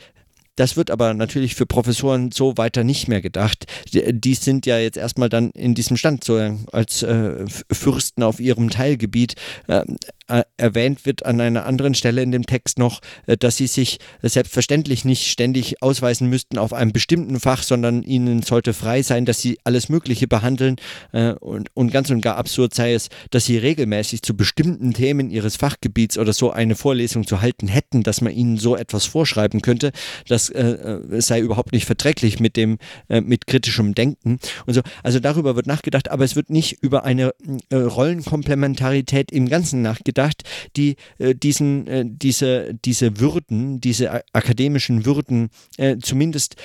das 0.58 0.76
wird 0.76 0.90
aber 0.90 1.14
natürlich 1.14 1.54
für 1.54 1.68
Professoren 1.68 2.32
so 2.32 2.58
weiter 2.58 2.84
nicht 2.84 3.08
mehr 3.08 3.22
gedacht. 3.22 3.66
Die, 3.94 4.34
sind 4.34 4.66
ja 4.66 4.80
jetzt 4.80 4.98
erstmal 4.98 5.30
dann 5.30 5.52
in 5.52 5.76
diesem 5.76 5.98
Stand 5.98 6.24
so 6.24 6.58
als 6.72 7.04
äh, 7.04 7.46
Fürsten 7.72 8.24
auf 8.24 8.40
ihrem 8.40 8.72
Teilgebiet. 8.72 9.36
Äh, 9.68 9.84
äh, 10.28 10.44
erwähnt 10.58 11.06
wird 11.06 11.26
an 11.26 11.40
einer 11.40 11.66
anderen 11.66 11.94
Stelle 11.94 12.22
in 12.22 12.32
dem 12.32 12.46
Text 12.46 12.78
noch, 12.78 13.00
äh, 13.28 13.38
dass 13.38 13.56
sie 13.58 13.68
sich 13.68 14.00
selbstverständlich 14.22 15.06
nicht 15.06 15.28
ständig 15.28 15.82
ausweisen 15.82 16.30
müssten 16.30 16.58
auf 16.58 16.74
einem 16.74 16.92
bestimmten 16.92 17.40
Fach, 17.40 17.64
sondern 17.64 18.04
ihnen 18.04 18.42
sollte 18.42 18.74
frei 18.74 19.04
sein, 19.04 19.26
dass 19.26 19.40
sie 19.40 19.58
alles 19.64 19.88
Mögliche 19.88 20.28
behandeln 20.28 20.76
äh, 21.14 21.32
und, 21.32 21.92
ganz 21.92 22.10
und 22.10 22.22
gar 22.22 22.36
absurd 22.36 22.74
sei 22.74 22.94
es, 22.94 23.08
dass 23.32 23.46
sie 23.46 23.58
regelmäßig 23.58 24.22
zu 24.22 24.36
bestimmten 24.36 24.94
Themen 24.94 25.30
ihres 25.30 25.56
Fachgebiets 25.56 26.18
oder 26.18 26.34
so 26.34 26.52
eine 26.52 26.76
Vorlesung 26.76 27.26
zu 27.26 27.40
halten 27.42 27.70
hätten, 27.70 28.04
dass 28.04 28.20
man 28.20 28.34
ihnen 28.34 28.58
so 28.58 28.76
etwas 28.76 29.06
vorschreiben 29.06 29.62
könnte. 29.62 29.92
Das 30.28 30.50
äh, 30.50 30.98
sei 31.20 31.40
überhaupt 31.40 31.72
nicht 31.72 31.86
verträglich 31.86 32.42
mit 32.42 32.58
dem 32.58 32.80
äh, 33.08 33.22
mit 33.22 33.48
kritischem 33.48 33.96
Denken 33.96 34.40
und 34.66 34.74
so. 34.74 34.82
Also 35.04 35.20
darüber 35.20 35.56
wird 35.56 35.68
nachgedacht, 35.68 36.12
aber 36.12 36.26
es 36.26 36.36
wird 36.36 36.50
nicht 36.50 36.84
über 36.84 37.06
eine 37.06 37.32
äh, 37.70 37.76
Rollenkomplementarität 37.76 39.32
im 39.32 39.48
Ganzen 39.48 39.82
nachgedacht 39.82 40.17
gedacht, 40.18 40.44
die 40.76 40.96
äh, 41.20 41.36
diesen, 41.36 41.88
äh, 41.88 42.04
diese, 42.08 42.74
diese 42.74 43.20
Würden, 43.20 43.80
diese 43.80 44.24
akademischen 44.34 45.06
Würden 45.06 45.50
äh, 45.78 45.98
zumindest 45.98 46.56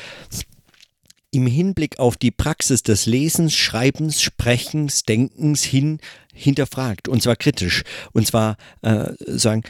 im 1.30 1.46
Hinblick 1.46 1.98
auf 1.98 2.16
die 2.16 2.30
Praxis 2.30 2.82
des 2.82 3.06
Lesens, 3.06 3.54
Schreibens, 3.54 4.20
Sprechens, 4.22 5.04
Denkens 5.04 5.62
hin 5.62 5.98
hinterfragt 6.34 7.08
und 7.08 7.22
zwar 7.22 7.36
kritisch. 7.36 7.82
Und 8.12 8.26
zwar 8.26 8.56
äh, 8.80 9.12
sagen 9.18 9.62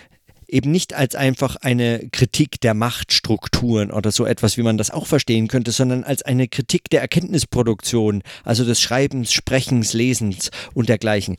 eben 0.49 0.71
nicht 0.71 0.95
als 0.95 1.15
einfach 1.15 1.57
eine 1.57 2.09
Kritik 2.11 2.61
der 2.61 2.75
Machtstrukturen 2.75 3.91
oder 3.91 4.13
so 4.13 4.27
etwas, 4.27 4.59
wie 4.59 4.63
man 4.63 4.77
das 4.77 4.91
auch 4.91 5.07
verstehen 5.07 5.49
könnte, 5.49 5.73
sondern 5.73 6.05
als 6.05 6.23
eine 6.23 6.47
Kritik 6.47 6.91
der 6.91 7.01
Erkenntnisproduktion, 7.01 8.23
also 8.45 8.65
des 8.65 8.81
Schreibens, 8.81 9.33
Sprechens, 9.33 9.95
Lesens 9.95 10.51
und 10.75 10.89
dergleichen 10.91 11.37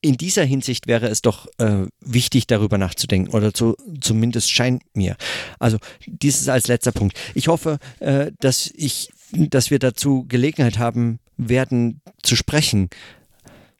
in 0.00 0.16
dieser 0.16 0.44
Hinsicht 0.44 0.86
wäre 0.86 1.08
es 1.08 1.22
doch 1.22 1.46
äh, 1.58 1.86
wichtig, 2.00 2.46
darüber 2.46 2.78
nachzudenken 2.78 3.32
oder 3.32 3.52
zu, 3.54 3.76
zumindest 4.00 4.50
scheint 4.50 4.82
mir. 4.94 5.16
Also 5.58 5.78
dieses 6.06 6.48
als 6.48 6.68
letzter 6.68 6.92
Punkt. 6.92 7.18
Ich 7.34 7.48
hoffe, 7.48 7.78
äh, 8.00 8.32
dass 8.40 8.70
ich, 8.74 9.10
dass 9.32 9.70
wir 9.70 9.78
dazu 9.78 10.24
Gelegenheit 10.28 10.78
haben 10.78 11.18
werden 11.36 12.00
zu 12.22 12.36
sprechen. 12.36 12.90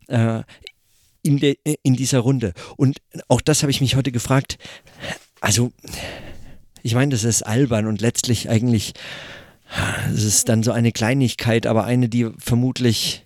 Äh, 0.09 0.42
in, 1.22 1.38
de, 1.38 1.57
in 1.82 1.94
dieser 1.94 2.18
Runde. 2.18 2.53
Und 2.76 2.98
auch 3.28 3.40
das 3.40 3.62
habe 3.62 3.70
ich 3.70 3.80
mich 3.80 3.94
heute 3.94 4.12
gefragt. 4.12 4.59
Also, 5.40 5.72
ich 6.82 6.94
meine, 6.94 7.12
das 7.12 7.24
ist 7.24 7.42
albern 7.42 7.86
und 7.86 8.00
letztlich 8.00 8.50
eigentlich, 8.50 8.94
es 10.12 10.24
ist 10.24 10.48
dann 10.48 10.62
so 10.64 10.72
eine 10.72 10.90
Kleinigkeit, 10.90 11.66
aber 11.66 11.84
eine, 11.84 12.09
die 12.09 12.28
vermutlich 12.38 13.24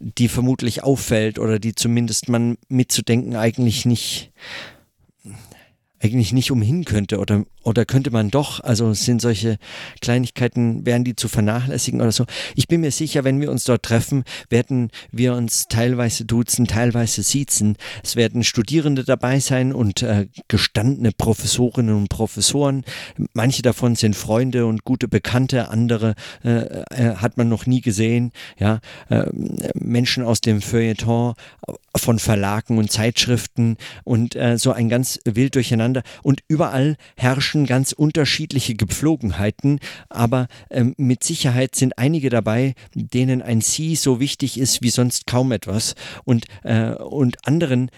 die 0.00 0.28
vermutlich 0.28 0.82
auffällt 0.82 1.38
oder 1.38 1.58
die 1.58 1.74
zumindest 1.74 2.28
man 2.28 2.56
mitzudenken 2.68 3.36
eigentlich 3.36 3.84
nicht 3.84 4.32
eigentlich 6.00 6.32
nicht 6.32 6.50
umhin 6.52 6.84
könnte 6.84 7.18
oder, 7.18 7.44
oder 7.68 7.84
könnte 7.84 8.10
man 8.10 8.30
doch, 8.30 8.60
also 8.60 8.94
sind 8.94 9.20
solche 9.20 9.58
Kleinigkeiten, 10.00 10.86
wären 10.86 11.04
die 11.04 11.14
zu 11.14 11.28
vernachlässigen 11.28 12.00
oder 12.00 12.12
so. 12.12 12.24
Ich 12.56 12.66
bin 12.66 12.80
mir 12.80 12.90
sicher, 12.90 13.24
wenn 13.24 13.40
wir 13.42 13.50
uns 13.50 13.64
dort 13.64 13.82
treffen, 13.82 14.24
werden 14.48 14.90
wir 15.12 15.34
uns 15.34 15.68
teilweise 15.68 16.24
duzen, 16.24 16.66
teilweise 16.66 17.22
siezen. 17.22 17.76
Es 18.02 18.16
werden 18.16 18.42
Studierende 18.42 19.04
dabei 19.04 19.38
sein 19.38 19.74
und 19.74 20.02
äh, 20.02 20.28
gestandene 20.48 21.12
Professorinnen 21.12 21.94
und 21.94 22.08
Professoren. 22.08 22.84
Manche 23.34 23.60
davon 23.60 23.96
sind 23.96 24.16
Freunde 24.16 24.64
und 24.64 24.84
gute 24.84 25.06
Bekannte, 25.06 25.68
andere 25.68 26.14
äh, 26.42 26.50
äh, 26.50 27.16
hat 27.16 27.36
man 27.36 27.50
noch 27.50 27.66
nie 27.66 27.82
gesehen. 27.82 28.32
Ja, 28.58 28.80
äh, 29.10 29.26
Menschen 29.74 30.24
aus 30.24 30.40
dem 30.40 30.62
Feuilleton, 30.62 31.34
von 31.96 32.18
Verlagen 32.18 32.78
und 32.78 32.90
Zeitschriften 32.90 33.76
und 34.04 34.34
äh, 34.36 34.56
so 34.58 34.72
ein 34.72 34.88
ganz 34.88 35.20
wild 35.24 35.54
durcheinander. 35.54 36.02
Und 36.22 36.40
überall 36.48 36.96
herrschen 37.16 37.57
ganz 37.66 37.92
unterschiedliche 37.92 38.74
Gepflogenheiten, 38.74 39.80
aber 40.08 40.48
ähm, 40.70 40.94
mit 40.96 41.24
Sicherheit 41.24 41.74
sind 41.74 41.98
einige 41.98 42.30
dabei, 42.30 42.74
denen 42.94 43.42
ein 43.42 43.60
Sie 43.60 43.96
so 43.96 44.20
wichtig 44.20 44.58
ist 44.58 44.82
wie 44.82 44.90
sonst 44.90 45.26
kaum 45.26 45.52
etwas. 45.52 45.94
Und, 46.24 46.46
äh, 46.62 46.90
und 46.92 47.46
anderen 47.46 47.90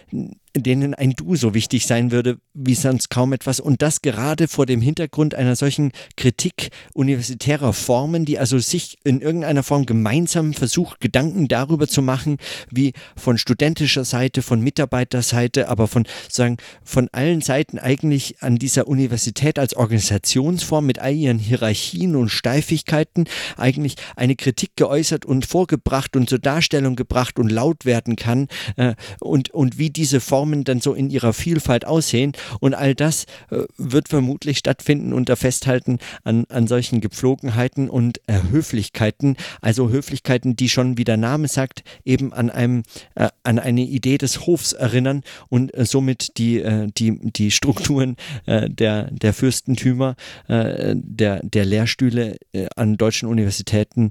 denen 0.56 0.94
ein 0.94 1.12
Du 1.12 1.36
so 1.36 1.54
wichtig 1.54 1.86
sein 1.86 2.10
würde 2.10 2.38
wie 2.54 2.74
sonst 2.74 3.10
kaum 3.10 3.32
etwas. 3.32 3.60
Und 3.60 3.82
das 3.82 4.02
gerade 4.02 4.48
vor 4.48 4.66
dem 4.66 4.80
Hintergrund 4.80 5.34
einer 5.34 5.56
solchen 5.56 5.92
Kritik 6.16 6.70
universitärer 6.94 7.72
Formen, 7.72 8.24
die 8.24 8.38
also 8.38 8.58
sich 8.58 8.98
in 9.04 9.20
irgendeiner 9.20 9.62
Form 9.62 9.86
gemeinsam 9.86 10.52
versucht, 10.52 11.00
Gedanken 11.00 11.48
darüber 11.48 11.86
zu 11.86 12.02
machen, 12.02 12.38
wie 12.70 12.92
von 13.16 13.38
studentischer 13.38 14.04
Seite, 14.04 14.42
von 14.42 14.60
Mitarbeiterseite, 14.60 15.68
aber 15.68 15.86
von 15.86 16.04
sagen 16.28 16.56
von 16.82 17.08
allen 17.12 17.40
Seiten 17.40 17.78
eigentlich 17.78 18.42
an 18.42 18.56
dieser 18.56 18.88
Universität 18.88 19.58
als 19.58 19.74
Organisationsform 19.74 20.86
mit 20.86 20.98
all 20.98 21.14
ihren 21.14 21.38
Hierarchien 21.38 22.16
und 22.16 22.28
Steifigkeiten 22.28 23.24
eigentlich 23.56 23.96
eine 24.16 24.36
Kritik 24.36 24.72
geäußert 24.76 25.24
und 25.24 25.46
vorgebracht 25.46 26.16
und 26.16 26.28
zur 26.28 26.38
Darstellung 26.38 26.96
gebracht 26.96 27.38
und 27.38 27.50
laut 27.50 27.84
werden 27.84 28.16
kann 28.16 28.48
äh, 28.76 28.94
und 29.20 29.50
und 29.50 29.78
wie 29.78 29.90
diese 29.90 30.20
Form 30.20 30.39
Formen 30.40 30.64
dann 30.64 30.80
so 30.80 30.94
in 30.94 31.10
ihrer 31.10 31.34
Vielfalt 31.34 31.84
aussehen. 31.84 32.32
Und 32.60 32.72
all 32.72 32.94
das 32.94 33.26
äh, 33.50 33.64
wird 33.76 34.08
vermutlich 34.08 34.56
stattfinden 34.56 35.12
unter 35.12 35.36
Festhalten 35.36 35.98
an, 36.24 36.46
an 36.48 36.66
solchen 36.66 37.02
Gepflogenheiten 37.02 37.90
und 37.90 38.22
äh, 38.26 38.40
Höflichkeiten. 38.50 39.36
Also 39.60 39.90
Höflichkeiten, 39.90 40.56
die 40.56 40.70
schon, 40.70 40.96
wie 40.96 41.04
der 41.04 41.18
Name 41.18 41.46
sagt, 41.46 41.84
eben 42.06 42.32
an 42.32 42.48
einem, 42.48 42.84
äh, 43.16 43.28
an 43.42 43.58
eine 43.58 43.82
Idee 43.82 44.16
des 44.16 44.46
Hofs 44.46 44.72
erinnern 44.72 45.24
und 45.50 45.74
äh, 45.74 45.84
somit 45.84 46.38
die, 46.38 46.60
äh, 46.60 46.86
die, 46.96 47.18
die 47.20 47.50
Strukturen 47.50 48.16
äh, 48.46 48.70
der, 48.70 49.10
der 49.10 49.34
Fürstentümer, 49.34 50.14
der, 50.48 51.40
der 51.42 51.64
Lehrstühle 51.64 52.36
an 52.76 52.96
deutschen 52.96 53.28
Universitäten 53.28 54.10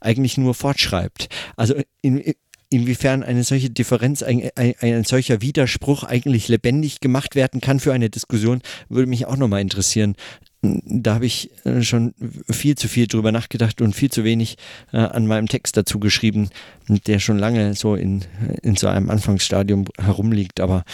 eigentlich 0.00 0.38
nur 0.38 0.54
fortschreibt. 0.54 1.28
Also 1.56 1.74
in, 2.02 2.34
inwiefern 2.74 3.22
eine 3.22 3.44
solche 3.44 3.70
Differenz, 3.70 4.22
ein, 4.22 4.50
ein, 4.56 4.74
ein, 4.80 5.04
solcher 5.04 5.40
Widerspruch 5.40 6.04
eigentlich 6.04 6.48
lebendig 6.48 7.00
gemacht 7.00 7.34
werden 7.34 7.60
kann 7.60 7.80
für 7.80 7.92
eine 7.92 8.10
Diskussion, 8.10 8.60
würde 8.88 9.08
mich 9.08 9.26
auch 9.26 9.36
nochmal 9.36 9.60
interessieren. 9.60 10.14
Da 10.62 11.14
habe 11.14 11.26
ich 11.26 11.50
äh, 11.64 11.82
schon 11.82 12.14
viel 12.50 12.74
zu 12.74 12.88
viel 12.88 13.06
drüber 13.06 13.32
nachgedacht 13.32 13.80
und 13.80 13.94
viel 13.94 14.10
zu 14.10 14.24
wenig 14.24 14.56
äh, 14.92 14.96
an 14.98 15.26
meinem 15.26 15.46
Text 15.46 15.76
dazu 15.76 16.00
geschrieben, 16.00 16.48
der 16.88 17.18
schon 17.18 17.38
lange 17.38 17.74
so 17.74 17.94
in, 17.94 18.24
in 18.62 18.76
so 18.76 18.88
einem 18.88 19.10
Anfangsstadium 19.10 19.86
herumliegt, 19.98 20.60
aber 20.60 20.84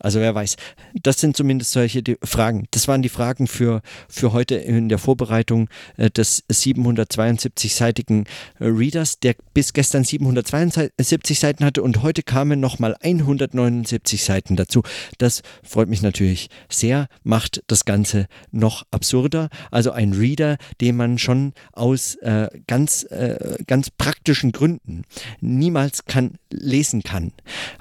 also 0.00 0.18
wer 0.18 0.34
weiß. 0.34 0.56
Das 0.94 1.20
sind 1.20 1.36
zumindest 1.36 1.72
solche 1.72 2.02
Fragen. 2.22 2.66
Das 2.70 2.88
waren 2.88 3.02
die 3.02 3.08
Fragen 3.08 3.46
für, 3.46 3.82
für 4.08 4.32
heute 4.32 4.56
in 4.56 4.88
der 4.88 4.98
Vorbereitung 4.98 5.68
äh, 5.96 6.10
des 6.10 6.44
772-seitigen 6.48 8.24
äh, 8.58 8.64
Readers, 8.64 9.20
der 9.20 9.34
bis 9.54 9.72
gestern 9.72 10.04
772 10.04 11.38
Seiten 11.38 11.64
hatte 11.64 11.82
und 11.82 12.02
heute 12.02 12.22
kamen 12.22 12.60
nochmal 12.60 12.96
179 13.00 14.24
Seiten 14.24 14.56
dazu. 14.56 14.82
Das 15.18 15.42
freut 15.62 15.88
mich 15.88 16.02
natürlich 16.02 16.48
sehr, 16.70 17.08
macht 17.22 17.62
das 17.66 17.84
Ganze 17.84 18.26
noch 18.50 18.84
absurder. 18.90 19.50
Also 19.70 19.92
ein 19.92 20.14
Reader, 20.14 20.56
den 20.80 20.96
man 20.96 21.18
schon 21.18 21.52
aus 21.72 22.14
äh, 22.16 22.48
ganz, 22.66 23.04
äh, 23.04 23.58
ganz 23.66 23.90
praktischen 23.90 24.52
Gründen 24.52 25.04
niemals 25.40 26.06
kann, 26.06 26.36
lesen 26.50 27.02
kann. 27.02 27.32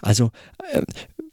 Also 0.01 0.31
äh, 0.73 0.81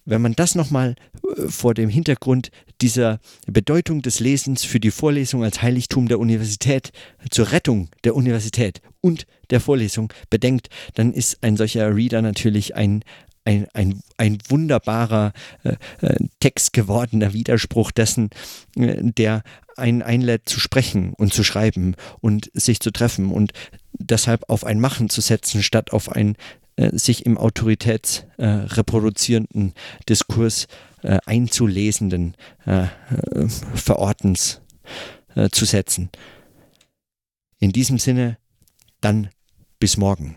wenn 0.07 0.23
man 0.23 0.35
das 0.35 0.55
nochmal 0.55 0.95
äh, 1.37 1.49
vor 1.49 1.75
dem 1.75 1.91
Hintergrund 1.91 2.51
dieser 2.81 3.21
Bedeutung 3.47 4.01
des 4.01 4.21
Lesens 4.21 4.65
für 4.65 4.81
die 4.81 4.91
Vorlesung 4.91 5.45
als 5.45 5.61
Heiligtum 5.61 6.09
der 6.09 6.19
Universität, 6.19 6.93
zur 7.31 7.53
Rettung 7.53 7.91
der 8.05 8.17
Universität 8.17 8.81
und 9.01 9.27
der 9.51 9.61
Vorlesung 9.61 10.13
bedenkt, 10.31 10.69
dann 10.95 11.13
ist 11.13 11.43
ein 11.43 11.57
solcher 11.57 11.95
Reader 11.95 12.23
natürlich 12.23 12.75
ein, 12.75 13.03
ein, 13.45 13.67
ein, 13.75 14.01
ein 14.17 14.39
wunderbarer 14.49 15.33
äh, 15.65 15.77
äh, 16.01 16.17
Text 16.41 16.73
gewordener 16.73 17.33
Widerspruch 17.33 17.91
dessen, 17.91 18.31
äh, 18.77 18.97
der 19.03 19.43
einen 19.77 20.03
einlädt 20.03 20.49
zu 20.49 20.59
sprechen 20.59 21.13
und 21.13 21.35
zu 21.35 21.45
schreiben 21.45 21.97
und 22.21 22.51
sich 22.55 22.81
zu 22.81 22.91
treffen 22.91 23.31
und 23.31 23.53
deshalb 23.93 24.49
auf 24.49 24.65
ein 24.65 24.81
Machen 24.81 25.09
zu 25.09 25.21
setzen, 25.21 25.63
statt 25.63 25.93
auf 25.93 26.11
ein 26.11 26.37
äh, 26.77 26.97
sich 26.97 27.27
im 27.27 27.37
autoritätsreproduzierenden 27.39 29.71
äh, 29.71 29.73
Diskurs 30.09 30.69
äh, 31.03 31.19
einzulesenden 31.25 32.37
Verortens 33.75 34.61
zu 35.53 35.65
setzen. 35.65 36.11
In 37.59 37.73
diesem 37.73 37.99
Sinne, 37.99 38.39
dann 39.01 39.31
bis 39.79 39.97
morgen. 39.97 40.37